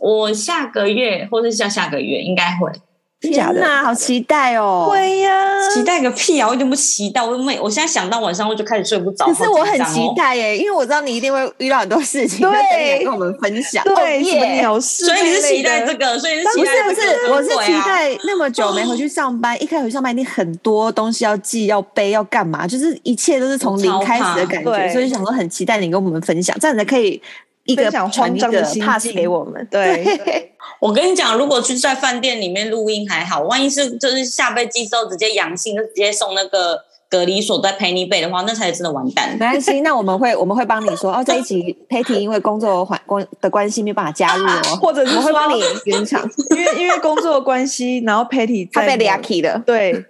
[0.00, 2.70] 我下个月或是下下个月应该会。
[3.18, 4.88] 天哪，好期待哦！
[4.90, 6.46] 会呀，期待个屁啊！
[6.46, 9.24] 我一点不期待，我每我现在想到晚上我就开始睡不着。
[9.26, 13.82] 可是我很期待耶，因为我知道你一定会遇到很多事情，对，跟我们分享。
[13.84, 15.06] 对，什么鸟事？
[15.06, 27.20] 所以你是期待这个，所以是期待不是不是，我是期待那么久没回去上班，一开始回去上班一定很多东西要记、要背、要干嘛，就是一切都是从零开始的感觉，所以想说很期待你跟我们分享，这样才可以。
[27.66, 29.66] 一个慌张的心情给我们。
[29.70, 39.32] 对，对 我跟你讲，如果去在饭店里面录音还好，万一是就是下飞机之后直接阳性，就直接送那个隔离所在 Penny Bay 的话，那才真的完蛋。
[39.32, 50.04] 没关系，那我们会我们会帮你说哦，这一集 Patty 因为工作环关的关系没办法加入哦， 或者是我会帮你圆场，因为因为工作关系，然后 Patty 他被 lucky 了，对。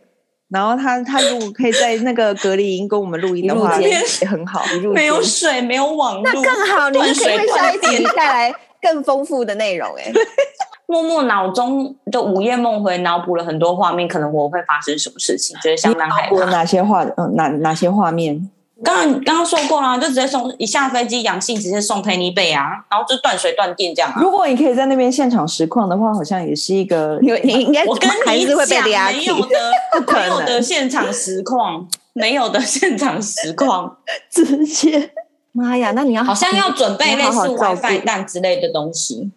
[0.49, 4.63] 然后他他如果可以在那个隔离营跟我们录音的话，也很好。
[4.95, 6.89] 没有水，没有网络，那更好。
[6.91, 9.89] 你们可以为下一集带来更丰富的内容。
[9.97, 10.13] 哎，
[10.87, 16.45] 默默脑中的午夜梦回，脑补了很多画面，可能我会发生什么事情，觉得相当害怕。
[16.45, 17.03] 哪些画？
[17.17, 18.49] 嗯，哪哪些画面？
[18.85, 24.13] 刚刚刚刚说过了，就直接送一下飞机阳性，直接送 Penny Bay 啊，然后就断水断电这样。
[24.21, 29.73] 如果你可以在那边现场实况的话，好像也是一个，你应该我跟你是会被没有的，
[30.13, 33.97] 没有的现场实况，没有的现场实况，
[34.31, 35.11] 直接
[35.53, 35.93] 妈呀！
[35.97, 39.31] 那你要好像要准备类似 WiFi 蛋之类的东西。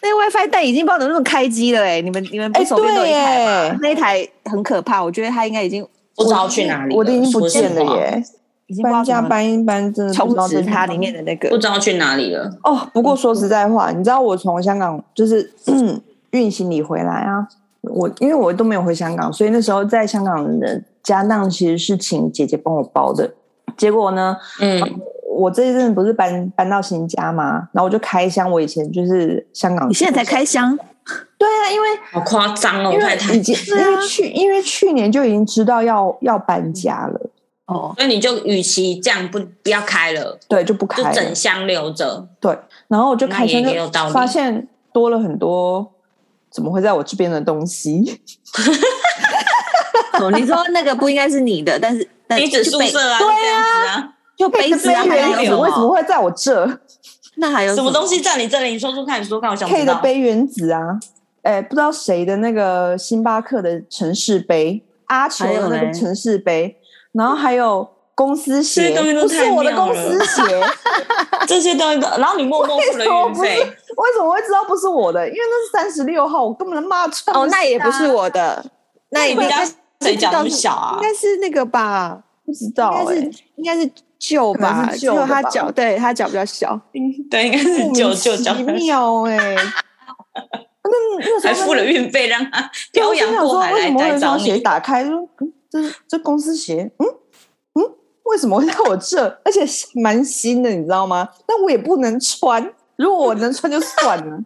[0.00, 3.78] 那 WiFi 带已经不知道怎么开机了哎，你们你们不手边都一台吗？
[3.82, 8.24] 那一台很可怕，我觉得它应该已经不知道去哪里，我的已经不见了耶。
[8.68, 12.50] 已经搬家搬一搬，真的充实它里面的那个，不知道去哪里了。
[12.64, 15.52] 哦，不过说实在话，你知道我从香港就是
[16.32, 17.46] 运行李回来啊，
[17.82, 23.32] 我因为我都没有回香港，所以那时候在香港的家当其实是请姐姐帮我包的。
[23.76, 24.80] 结果呢，嗯，
[25.28, 30.76] 我这一阵不是搬搬到新家嘛，然后我就开箱，我以前就是香港，你现在才开箱？
[31.38, 37.20] 对啊，因为好夸张哦，因为已经因为去因为去年就已经知道要要搬家了。
[37.66, 42.26] 哦，所以你就与其这样不不要开了，对，就不开了，就整箱留着。
[42.40, 45.92] 对，然后我就开箱就发现多了很多，
[46.48, 48.20] 怎么会在我这边的东西？
[50.20, 55.60] 哦，你说那个不应该是你的，但是女子宿舍啊，对啊，就杯子啊，还有什么？
[55.60, 56.78] 为什么会在我这？
[57.38, 58.70] 那还有什么东西在你这里？
[58.70, 59.80] 你说说看，你说看，我想知道。
[59.80, 60.98] K 的杯原子啊，
[61.42, 66.76] 哎，不知道谁的那个星巴克的城市杯，阿球的那个城市杯。
[67.16, 69.70] 然后还有公司鞋，这些东西都太妙了。
[69.72, 70.42] 不是我的公司鞋，
[71.46, 75.26] 这些东西都，然后你默默付了运费，为什么会知道不是我的？
[75.26, 77.36] 因为那是三十六号，我根本骂穿。
[77.36, 78.64] 哦，那也不是我的，
[79.10, 79.66] 那应该
[80.00, 80.96] 谁脚那么小啊？
[80.96, 82.18] 应该是那个吧？
[82.44, 84.88] 不知道，应该是应该是旧吧？
[84.98, 86.78] 就他脚，对他脚比较小
[87.30, 88.54] 对，应该是旧旧脚。
[88.54, 89.54] 妙哎，
[90.34, 94.58] 那那时候还付了运费，让他漂洋过海来来找你。
[94.60, 95.28] 打开说。
[95.82, 97.06] 这这公司鞋，嗯
[97.74, 99.26] 嗯，为什么会在我这？
[99.44, 99.60] 而且
[100.00, 101.28] 蛮新的，你知道吗？
[101.46, 102.62] 但我也不能穿，
[102.96, 104.38] 如果我能穿就算了，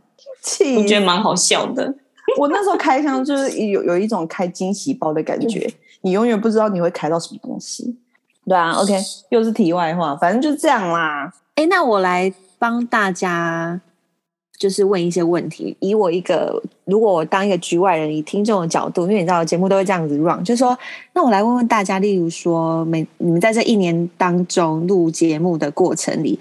[0.43, 1.95] 气我觉得蛮好笑的。
[2.39, 7.99] 我那时候开箱就是有有一种开惊喜包的感觉，嗯、你永远不知道你会开到什么东西。
[8.47, 8.99] 对啊，OK，
[9.31, 11.33] 又是题外话，反正就是这样啦。
[11.57, 13.81] 哎，那我来帮大家
[14.61, 20.79] 就是问一些问题，以我一个如果我当一个局外人，以听众的角度，因为你知道节目都会这样子 run，就是说，
[21.15, 26.39] 那我来问问大家，例如说，每你们在这一年当中录节目的过程里，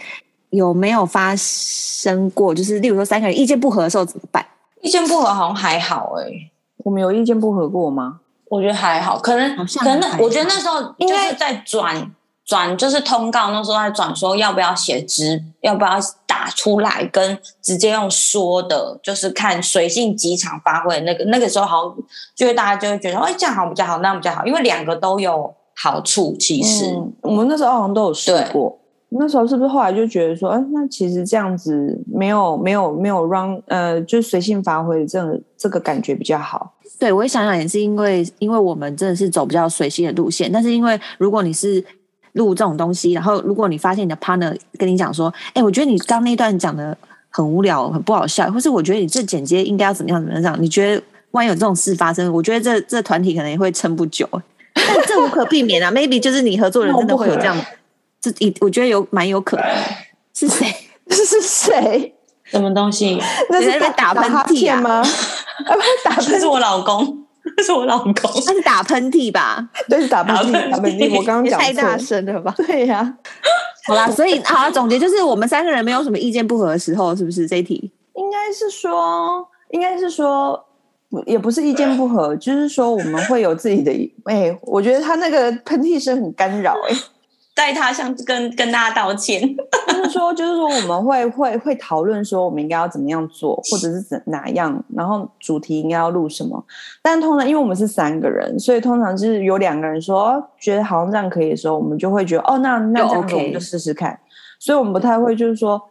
[0.49, 4.45] 有没有发生过，就是例如说三个人意见不合的时候怎么办？
[4.81, 6.51] 意见不合好像还好哎、欸，
[6.83, 8.19] 我们有意见不合过吗？
[8.49, 12.11] 我觉得还好，可能可能我觉得那时候就是在转
[12.45, 15.97] 转，就是通告那时候在转，说要不要写直，要不要
[16.39, 21.97] 打出来，跟直接用说的，就是看随性机场发挥那个那个时候好像，
[22.33, 26.33] 就会大家就会觉得，哎，这样好比较好，那样比较好，因为两个都有好处。
[26.39, 28.79] 其实、嗯、我们那时候好像都有试过。
[29.09, 36.75] 那时候是不是后来就觉得说，哎，那其实这样子没有没有没有让呃，就随性发挥这个这个感觉比较好。
[36.99, 40.49] 对，我也想想也是因为，因为我们真的是走比较随性的路线。
[40.51, 41.83] 但是因为如果你是
[42.33, 46.97] 录这种东西，然后如果你发现你的 partner 跟你讲说，哎，我觉得你刚那段讲的
[47.29, 54.27] 很无聊，很不好笑，或是我觉得你这剪接应该要怎么样怎么样这样，你觉得万一有这种事发生，我觉得这这团体可能也会撑不久。
[54.73, 57.57] 但这无可避免啊，maybe 就是你合作人真的会有这样。
[58.21, 59.65] 这一我觉得有蛮有可能，
[60.33, 60.67] 是谁？
[61.09, 62.13] 是谁？
[62.45, 63.21] 什么东西？
[63.49, 64.79] 那是在打喷嚏啊？
[64.79, 65.03] 吗？
[66.03, 67.25] 打喷嚏是我老公，
[67.63, 69.69] 是我老公，他是打喷嚏吧？
[69.87, 71.15] 对，是打喷嚏，打喷嚏。
[71.15, 72.53] 我刚刚讲太大声了吧？
[72.57, 73.17] 对呀。
[73.85, 77.91] 好啦，所以好，总结就是我们三个人没有什么意见不合的时候，是不是这一题？
[78.15, 80.63] 应该是说，应该是说，
[81.25, 83.91] 也不是意见不合，就是说我们会有自己的。
[84.25, 86.95] 哎，我觉得他那个喷嚏声很干扰，哎。
[87.59, 89.41] 代他向跟跟大家道歉，
[89.89, 96.63] 就是说，就是说，我们会 会会讨论说，我们应该要怎么样做，或者是怎哪样，然后主题应该要录什么。
[97.01, 104.17] 但通常，因为我们是三个人，所以通常就是有两个人说觉得好像这样可以的时候，我们就会觉得哦，那那这样子我们就试试看。
[104.57, 105.81] 所以我们不太会就是说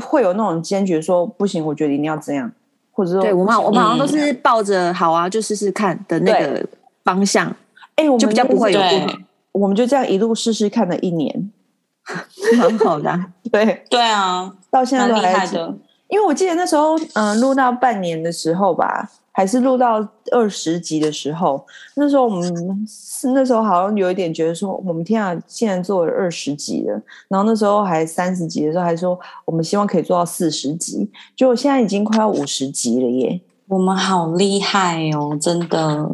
[0.00, 2.48] 会有那种坚决说不行，我觉得一定要这样，
[2.92, 6.64] 或者说对我们我们好像都是抱着好啊，就试试看的那个
[7.02, 7.52] 方向。
[7.96, 9.20] 哎，我们就比较不会有不同。
[9.52, 11.50] 我们就这样一路试试看了一年，
[12.58, 13.18] 蛮好的。
[13.50, 15.74] 对对啊，到现在都还的。
[16.08, 27.00] 因为我记得那时候，嗯、呃，录到半年的时候吧，还是录到二十集的时候，那时候我们是那时候好像有一点觉得说，我们天啊，竟然做了二十集了。
[27.28, 33.40] 然后那时候还三十集的时候，还说我们希望可以做到四十集，结果现在已经快要五十集了耶！
[33.68, 36.10] 我们好厉害哦，真的。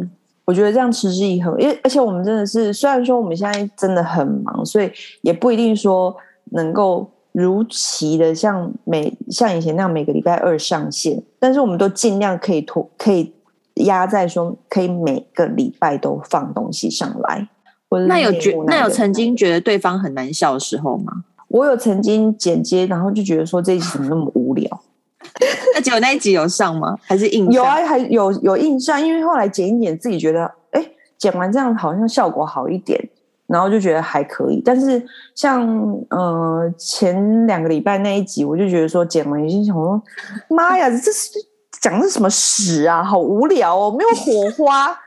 [0.46, 6.16] 我觉得这样持之以恒，因为而且我们真的是，虽然说我们现在真的很忙，所以也不一定说
[6.52, 13.32] 能够如期的像每像以前那样每个礼拜二上线，但是我们都尽量可以拖，可以
[13.74, 17.48] 压在说可以每个礼拜都放东西上来。
[18.08, 21.12] 那有觉那有曾经觉得对方很难笑的时候吗？
[21.48, 24.75] 我有曾经剪接，然后就觉得说这一集怎么那么无聊。
[25.74, 26.96] 那结果那一集有上吗？
[27.02, 27.50] 还是硬？
[27.50, 30.84] 有啊，还有有印象，因为后来剪一剪，自己觉得，哎、
[31.18, 32.98] 剪完这样好像效果好一点，
[33.46, 34.62] 然后就觉得还可以。
[34.64, 35.02] 但是
[35.34, 35.66] 像
[36.10, 40.02] 呃前两个礼拜那一集，我就觉得说剪完已经想说，
[40.48, 41.30] 妈呀，这是
[41.80, 44.98] 讲的什么屎啊，好无聊哦，没有火花。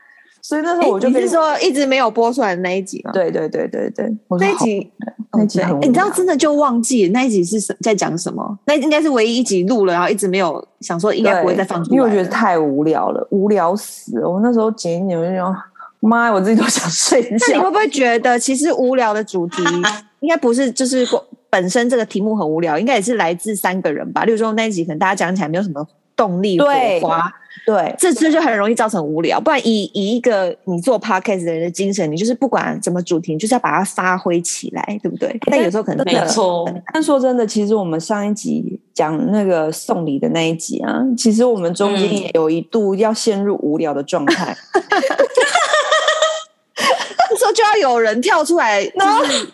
[0.50, 3.12] 所以那时候我就跟你说一直没有播出来的那一集嘛。
[3.12, 4.90] 对对对对对，那一集
[5.32, 8.58] 那一集很，你知道真的就忘记那一集是在讲什么？
[8.66, 14.28] 那应该是唯一一集录了，然后一直没有想说应该不会再放出来，因为我觉得太无聊了，无聊死了。
[14.28, 15.56] 我那时候剪一剪，我就说
[16.00, 17.46] 妈呀，我自己都想睡觉。
[17.46, 19.62] 那你会不会觉得其实无聊的主题
[20.18, 21.06] 应该不是就是
[21.48, 24.24] 本身这个题目很无聊，应该也是来自三个人吧？
[24.24, 25.86] 例如说那一集可能大家讲起来没有什么
[26.20, 26.66] 动力火
[27.00, 27.32] 花。
[27.66, 29.40] 对，这这就很容易造成无聊。
[29.40, 35.36] 不然以以一个你做 podcast 的人的精神，你就是不管怎么主题，你就是要把它发挥起来，对不对？
[35.50, 36.68] 但有时候可能没错。
[36.92, 44.56] 但说真的，其实我们上一集讲那个送礼的那一集啊，其实我们中间也有一度要陷入无聊的状态。
[47.30, 49.48] 那时候就要有人跳出来， 就是、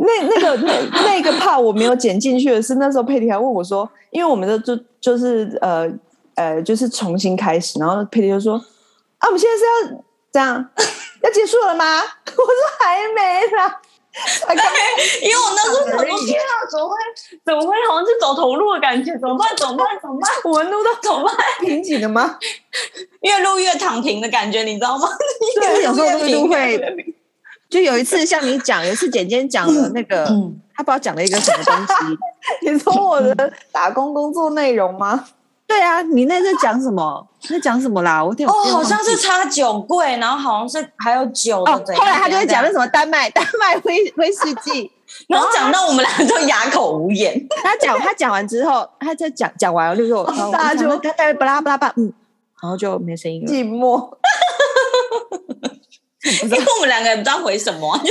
[0.00, 5.90] 那那个那那个怕我没有剪进去的是，那时候佩蒂还问我说，因为我们的就就是呃。
[6.36, 8.54] 呃，就是重新开始，然后佩蒂就说
[9.18, 10.70] ：“啊，我们现在是要这样
[11.22, 12.44] 要结束了吗？” 我说
[12.80, 13.78] ：“还没啦。”
[15.20, 16.96] 因为我那时候想说：“天啊，怎么会
[17.44, 19.12] 怎么会好像是走投路的感觉？
[19.18, 19.48] 怎么办？
[19.54, 19.86] 怎么办？
[20.00, 20.30] 怎么办？
[20.50, 21.36] 我们录到怎么办？
[21.60, 22.38] 瓶颈了吗？
[23.20, 25.08] 越录越躺平的感觉，你知道吗？
[25.60, 26.78] 对，有时候录一录会
[27.70, 32.18] 就有一次像你讲，有一次简简讲了那个，嗯、他不知道讲了一个什么东西。
[32.68, 35.24] 你说我的打工工作内容吗？
[35.68, 37.24] 对啊，你那是讲什么？
[37.48, 38.24] 在讲什么啦？
[38.24, 41.72] 我哦，好像是插酒柜，然后好像是还有酒的。
[41.72, 44.90] 哦，后来他就会讲那什么丹麦丹麦威威士忌，
[45.28, 47.46] 然后讲到我们两个都哑口无言。
[47.62, 52.12] 他讲他讲完之后，他在讲讲完了就说， 大家就大概巴拉巴拉巴，嗯，
[52.60, 54.10] 然后就没声音了，寂寞。
[56.42, 57.98] 因为我们两个也不知道回什么。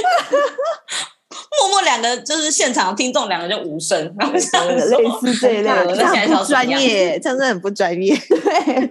[1.61, 8.15] 默默两个就是现场听众两个就无声，然后这样类似这一类的，这样不专业，真的很不专业。
[8.15, 8.87] 对，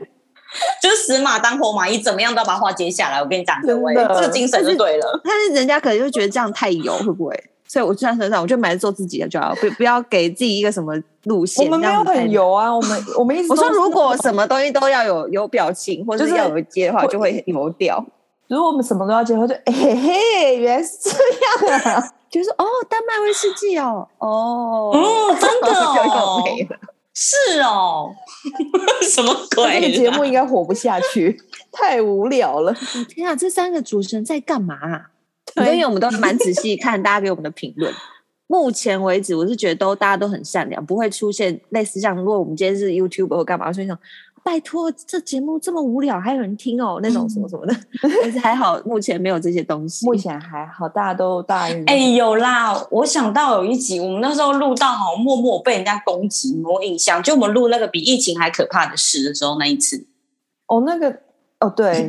[0.83, 3.21] 就是死马当活马医，怎么样都要把话接下来。
[3.23, 5.21] 我跟你讲，各位，这个精神就对了。
[5.25, 7.45] 但是人家可能就觉得这样太油，会不会？
[7.67, 10.95] 所以我就在身上，我就买做自己的就好，不不要给自己一个什么
[11.25, 11.65] 路线。
[11.65, 18.05] 我们没有很油啊，我们我们一直 我说如果什么东西都要有有表情，或者是要有接的话，就会油掉。
[18.49, 21.11] 如果我们什么都要接的话，就嘿 嘿，原来是这
[21.71, 22.13] 样啊。
[22.31, 25.01] 就是哦，丹麦威士忌哦，哦，嗯，
[25.41, 26.43] 真的哦，
[27.15, 28.11] 是哦，
[29.03, 29.81] 什么鬼？
[29.81, 31.41] 这个节目应该活不下去，
[31.73, 32.75] 太无聊了。
[33.09, 35.11] 天啊，这三个主持人在干嘛啊？
[35.55, 37.93] 对，因为我们都蛮仔细看大家给我们的评论。
[38.47, 43.99] 目前为止，我是觉得都大家都很善良，不会出现类似像如果我们今天是 YouTuber 或干嘛，所以说。
[44.49, 47.01] 拜托，这节目这么无聊，还有人听哦？
[47.03, 47.77] 那种什么什么的，
[48.23, 50.07] 但是还好，目前没有这些东西。
[50.07, 51.85] 目前还好，大家都大运。
[51.85, 52.83] 哎，有啦！
[52.91, 57.23] 我想到有一集，我们那时候录到好默默被人家攻击，我印象。
[57.23, 60.07] 就我们录那个比疫情还可怕的事的时候，那一次。
[60.67, 61.15] 哦，那个，
[61.61, 62.09] 哦，对，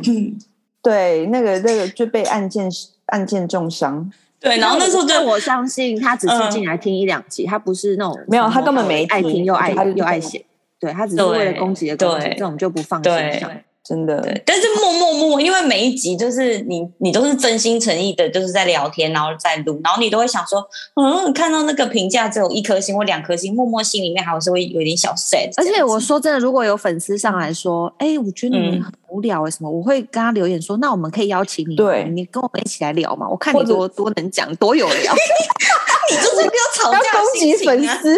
[0.80, 2.70] 对，那个那个就被案件
[3.08, 4.10] 案件重伤。
[4.40, 10.42] 对，然后那时候就我相信他只是进来听一两集，他不是那种没有，他根本没爱听又爱又爱写。
[10.80, 13.50] 对，他只是为了攻击的攻击，这种就不放心上，
[13.84, 14.22] 真的。
[14.46, 25.50] 但是默默默，因为每一集就是你，你都是真心诚意的，就是在聊天，然后在录，然后你都会想说，嗯，看到那个评价只有一颗星或两颗星，默默心里面还是会有点小 sad。
[25.56, 29.70] 而且我说真的，如果有粉丝上来说，哎，我觉得你们很无聊，为什么？
[29.70, 33.28] 我会跟他留言说，那我们可以邀请你，对，你跟我们一起来聊嘛？
[33.28, 35.14] 我看你多多能讲，多有聊。
[36.10, 38.16] 你就是不要吵架，攻击粉丝，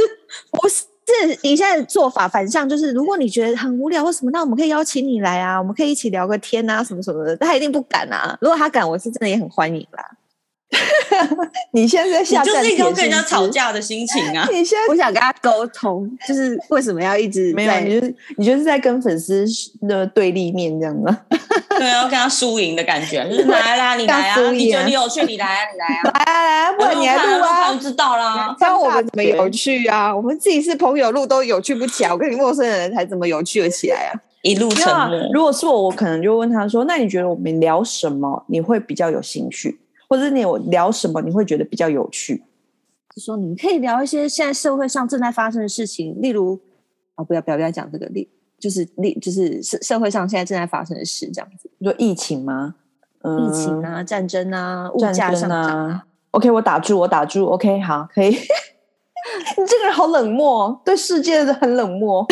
[0.51, 0.85] 不是。
[1.13, 7.37] 是你现在做法反向，就是如果你觉得很无聊或什么，那我们可以邀请你来啊，我们可以一起聊个天啊，什么什么的。
[7.37, 8.37] 他一定不敢啊。
[8.41, 10.05] 如果他敢，我是真的也很欢迎啦。
[11.73, 14.47] 你现在在下就是一种跟人家吵架的心情啊。
[14.53, 17.73] 你现在我想跟他沟通，就是为什么要一直 没有？
[17.81, 19.45] 你就是你就是在跟粉丝
[19.87, 21.21] 的对立面这样吗？
[21.79, 28.57] 对，啊跟他输赢的感觉，就是来啦，你来啊，你觉得你有趣，你来啊，你来啊，来啊来啊，不然你来录啊，知道啦。
[28.59, 30.15] 教我们怎么有趣啊？
[30.15, 34.21] 我们自己是朋友录都有趣不起来，我跟你陌生人才怎么有趣了起来啊？
[34.43, 35.21] 一路沉默。
[35.33, 39.79] 如果是我，我可能就问他说：“那你觉得我们聊什么你会比较有兴趣？”
[40.13, 42.45] 或者你有聊什么你会觉得比较有趣？
[43.17, 46.61] 就说你可以聊一些现在社会上正在发生的事情，例如
[47.15, 48.29] 啊、哦，不要不要不要讲这个例，
[48.61, 51.71] 就是例就是社社会上现在正在发生的事，这样子。
[51.79, 52.75] 你说疫情吗？
[53.23, 56.05] 嗯、疫情啊，战争啊，物价上涨啊。
[56.33, 57.47] OK，我打住，我打住。
[57.47, 58.29] OK，好，可以。
[58.29, 62.27] 你这个人好冷漠，对世界的很冷漠。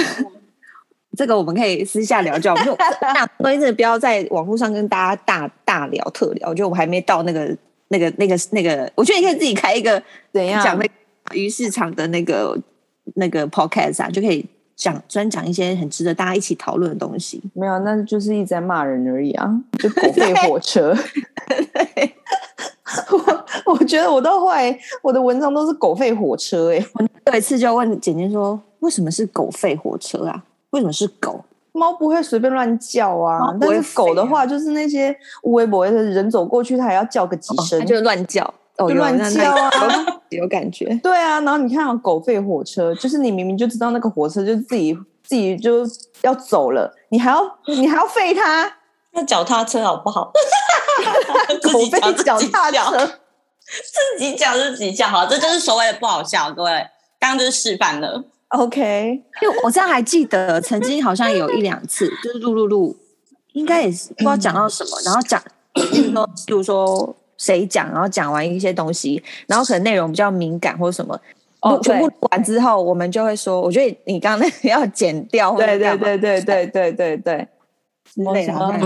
[1.17, 6.51] 这个我们可以私下聊，就我们就大所以真的不要在网络上跟大家大大聊特聊。
[6.51, 7.57] 我觉得我还没到那个。
[7.91, 10.89] 那个、那个、那个，我觉得你可以自己开一个怎样讲那
[11.35, 12.59] 鱼市场的那个
[13.15, 17.43] 那个 podcast 啊，就可以讲专讲一些很值得大家一起讨论的东西。
[17.53, 20.97] 没有，那就是一直在骂人而已啊，就狗 吠火车。
[21.47, 22.15] 对
[23.13, 23.45] 我
[23.79, 26.87] 我觉得我到后来我的文章都是狗吠火车哎、欸。
[26.95, 30.45] 我有一次就问简简说，为什么是狗吠火车啊？
[30.71, 31.45] 为什么是狗？
[31.73, 38.43] 猫不会随便乱叫啊，啊但是狗的话，就是那些无微博的人走过去，它还要叫个几声，哦、就乱叫，
[38.79, 39.71] 哦、就乱叫啊，
[40.31, 40.99] 有感觉。
[41.03, 45.87] 对啊，然后你看啊，狗吠火车，就是你明明就知道那个火车就自己自己就
[46.23, 48.73] 要走了，你还要你还要吠它，
[49.13, 50.33] 那脚踏车好不好？
[51.63, 53.07] 狗吠脚踏车，
[54.17, 56.51] 自己讲自己叫，好，这就是所谓的不好笑。
[56.53, 56.71] 各位，
[57.19, 58.25] 刚刚就是示范了。
[58.51, 62.97] OK，因为我这样还记得，曾经好像有一两次，就是录录录，
[63.53, 65.41] 应该也是不知道讲到什么，然后讲，
[65.73, 71.19] 比如说，比如说谁讲，然后讲完一些东西，然后可能内容比较敏感或者什么，
[71.61, 77.49] 哦，全部录完之后，我们就会说，我觉得你刚刚那个 要剪掉，对对对对对对对对，
[78.13, 78.81] 之类的，好像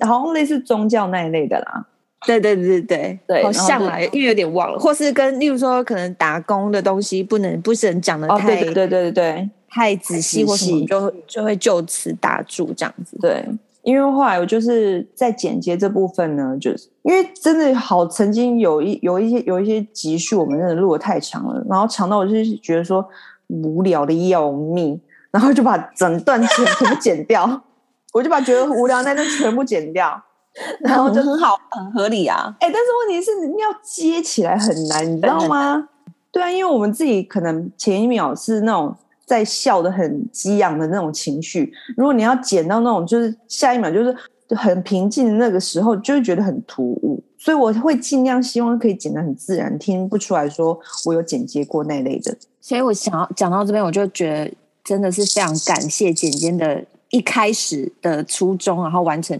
[0.00, 1.86] 好像类似宗教那一类的啦。
[2.26, 3.18] 对对对对。
[3.26, 13.16] 对，好像来，因为有点忘了，或是跟例如说，可能打工的东西不能不是很讲的太，对对对对对，太仔细或什么，就就会就此打住这样子。
[13.20, 13.44] 对，
[13.82, 23.04] 因为后来我就是在剪接这部分呢，就是因为真的好，曾经有一有一些有一些集数，我们真的录的太长了，然后长到我就是觉得说
[23.48, 25.00] 无聊的要命，
[25.30, 27.62] 然后就把整段全部剪掉，
[28.12, 30.22] 我就把觉得无聊那段全部剪掉，
[30.80, 32.54] 然后就很好，很合理啊。
[32.60, 35.88] 哎，但是问题是你要接起来很难，你知道吗？
[36.30, 38.94] 对啊，因为我们自己可能前一秒是那种。
[39.24, 44.14] 在笑的很激昂的那种情绪，如果你要剪到那种，就是下一秒就是
[44.54, 47.22] 很平静的那个时候，就会觉得很突兀。
[47.38, 52.36] 所以我会尽量希望可以剪得很自然，听不出来说我有剪接过那类的。
[52.60, 54.52] 所以我想要讲到这边，我就觉得
[54.84, 59.38] 真的是非常感谢剪接的一开始的初衷，然后完成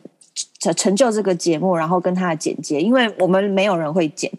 [0.63, 4.31] 成成就这个节目，然后跟他的剪接，因为我们没有人会剪。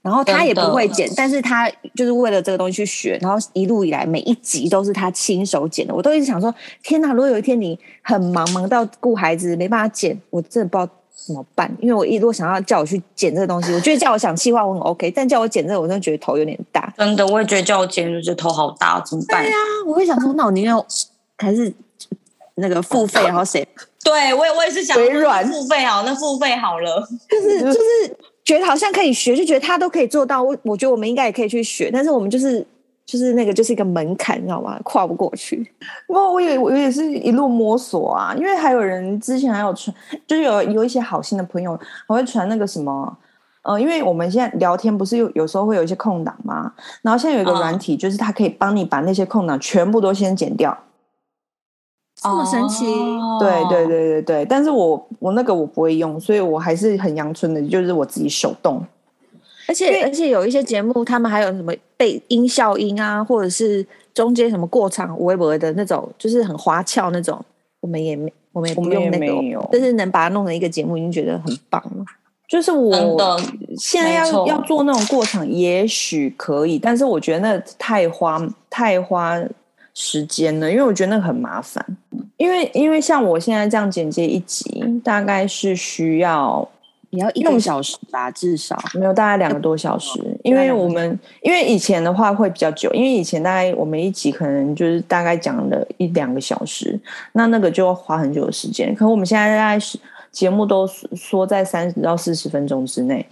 [0.00, 5.92] 然后他也不会剪，但是他就是为了这个东西去学，然后一路以来每一集都是他亲手剪的。
[5.92, 6.54] 我都一直想说，
[6.84, 7.12] 天哪！
[7.12, 10.92] 如果有一天你很忙，忙到顾孩子没办法剪，我真的不知道
[11.26, 11.68] 怎么办。
[11.80, 16.94] 因为我一如果想要叫我去剪这个东西，我觉得叫我想气话我很 OK，但叫我剪这个，我真的觉得头有点大。
[16.96, 19.42] 真的，我也觉得叫我剪就头好大，怎么办？
[19.42, 20.72] 对呀、啊，我会想说，那我宁愿
[21.38, 21.74] 还是
[22.54, 23.66] 那个付费，然后谁？
[24.06, 28.16] 对我也我也是想微软付费好，那付费好了，就 是就是。
[28.46, 30.40] 觉得好像可以学，就觉得他都可以做到。
[30.40, 32.64] 我我觉得我们应该也可以去学，但是我们就是
[33.04, 34.78] 就是那个就是一个门槛，你知道吗？
[34.84, 35.68] 跨不过去。
[36.06, 39.92] 不过我也我也是一路摸索啊，因为还有人之前还有传，
[40.28, 41.76] 就是有有一些好心的朋友
[42.06, 43.18] 还会传那个什么，
[43.62, 50.78] 呃，因为我们现在聊天不是有有时候会有一些空档嘛，然后现在有一个软体，就是它可以帮你把那些空档全部都先剪掉。
[52.18, 58.82] 这么神奇，哦、对对对对对，但是我我那个我不会用，所以我还是很阳春的，就是我自己手动。
[59.68, 67.38] 而且而且有一些节目，他们还有什么背音效音啊，或者是中间什么过场微博的那种，就是很花俏那种，
[67.80, 72.04] 我们也没我们也不用那个，但是能把它弄成一个节目，已经觉得很棒了。
[72.48, 73.38] 就是我
[73.76, 78.40] 现在要要做那种过场，也许可以，但是我觉得那太花
[78.70, 79.38] 太花。
[79.98, 80.70] 时间呢？
[80.70, 81.82] 因为我觉得那个很麻烦，
[82.36, 86.68] 因为因为像我现在这样剪接一集，大概是需要
[87.08, 90.20] 你要一个小时吧，至少没有大概两个多小时。
[90.44, 97.00] 因为我们因为以前的话会比较久，因为以前大概我们一集可能就是大概讲了一两个小时，
[97.32, 98.94] 那那个就要花很久的时间。
[98.94, 99.98] 可我们现在大概是
[100.30, 103.26] 节目都缩在三十到四十分钟之内，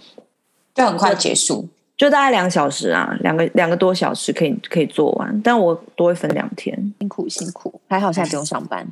[0.73, 1.67] 就很快结束。
[1.97, 7.79] 就大概两小时啊，两个两个多小时可以可以做完，但我都会分两天，辛苦辛苦。
[7.87, 8.85] 还好现在不用上班，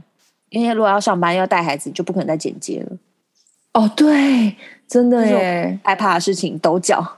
[0.49, 2.97] 因为如果要上班要带孩子，就不可能再剪接了。
[3.73, 4.55] 哦，对，
[4.87, 7.17] 真的耶，害怕的事情抖脚，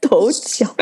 [0.00, 0.66] 抖脚。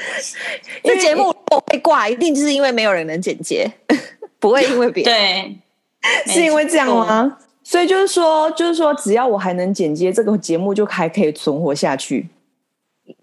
[0.82, 1.34] 这节目
[1.66, 3.70] 被挂，一定就是因为没有人能剪接，
[4.40, 5.12] 不会因为别人。
[5.14, 5.58] 对，
[6.32, 7.36] 是因为这样吗？
[7.70, 12.28] 所以就是说，就是说，只要我还能剪接，这个节目就还可以存活下去。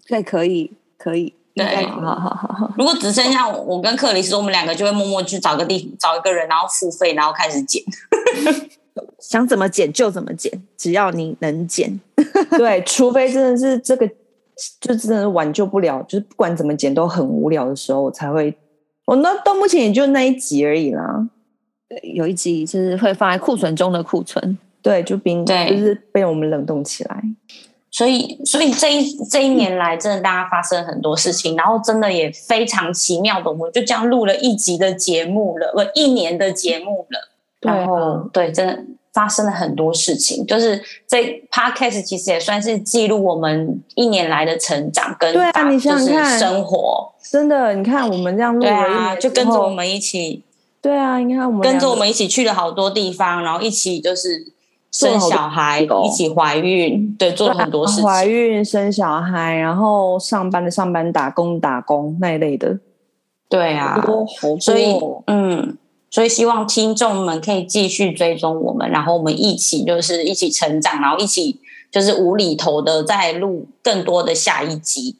[0.06, 1.34] 对，可以，可以。
[1.54, 2.72] 对，好好好好。
[2.78, 7.82] 如果只剩下我跟克里斯，我们两个就会默默去找个地，找一个人，然后付费，然后开始剪。
[9.20, 12.00] 想怎么剪就怎么剪，只要你能剪。
[12.56, 14.08] 对，除非真的是这个，
[14.80, 18.56] 就真的挽救不了，就是不管怎么剪都很无聊的时候，我才会。
[19.04, 21.28] 我那到目前也就那一集而已啦。
[22.02, 27.22] 有一集就是会放在库存中的库存，对，就冰，对，就是被我们冷冻起来。
[27.90, 37.30] 所以，所以这一这一年来，真的大家发生很多事情，然后真的也非常奇妙的，我们就这样录了一集的节目了，不，一年的节目了。
[37.58, 38.78] 对，然后对，真的
[39.14, 50.44] 发生了很多事情，就是这 podcast 其实也算是记录我们一年来的成长跟对啊，你想想看，生活真的，你看我们这样录了一年，啊，就跟着我们一起。
[50.80, 54.52] 对啊，你看我们跟着我们一起去了好多地方，然后一起就是
[54.90, 58.04] 生小孩，一起怀孕，对，做了很多事情。
[58.04, 62.78] 怀孕、生小孩，然后上班的上班，打工打工那一类的。
[63.48, 64.00] 对啊。
[64.60, 65.76] 所以，嗯，
[66.10, 71.60] 所以希望听众们可以继续追踪我们，然后我们一起就是一起成长，然后一起
[71.90, 75.16] 就是无厘头的再录更多的下一集。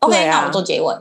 [0.00, 0.94] OK，、啊、那我做结尾。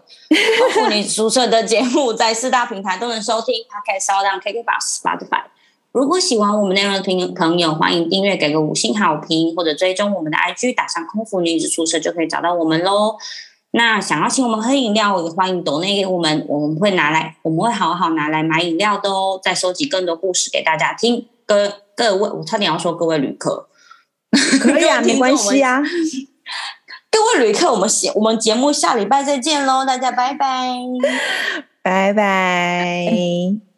[0.74, 5.44] 妇女宿舍的节目在四大平台都能收听，Podcast、SoundOn、KKBOX、Spotify。
[5.92, 13.16] 如果喜欢我们内容的听朋友，欢迎订阅，给个五星好评，或者追踪我们的 IG，打上“空服女子宿舍”就可以找到我们喽。
[13.72, 19.40] 那想要请我们喝饮料，也欢迎抖内给我们，我们会拿来，我们会好好拿来买饮料的哦。
[19.42, 21.28] 再收集更多故事给大家听。
[21.46, 23.68] 各各位，我差点要说各位旅客，
[24.60, 25.82] 可以啊， 没关系啊。
[27.16, 30.68] 各位旅客，我们下我们节目下礼拜再见喽，大家拜拜，
[31.82, 33.75] 拜拜。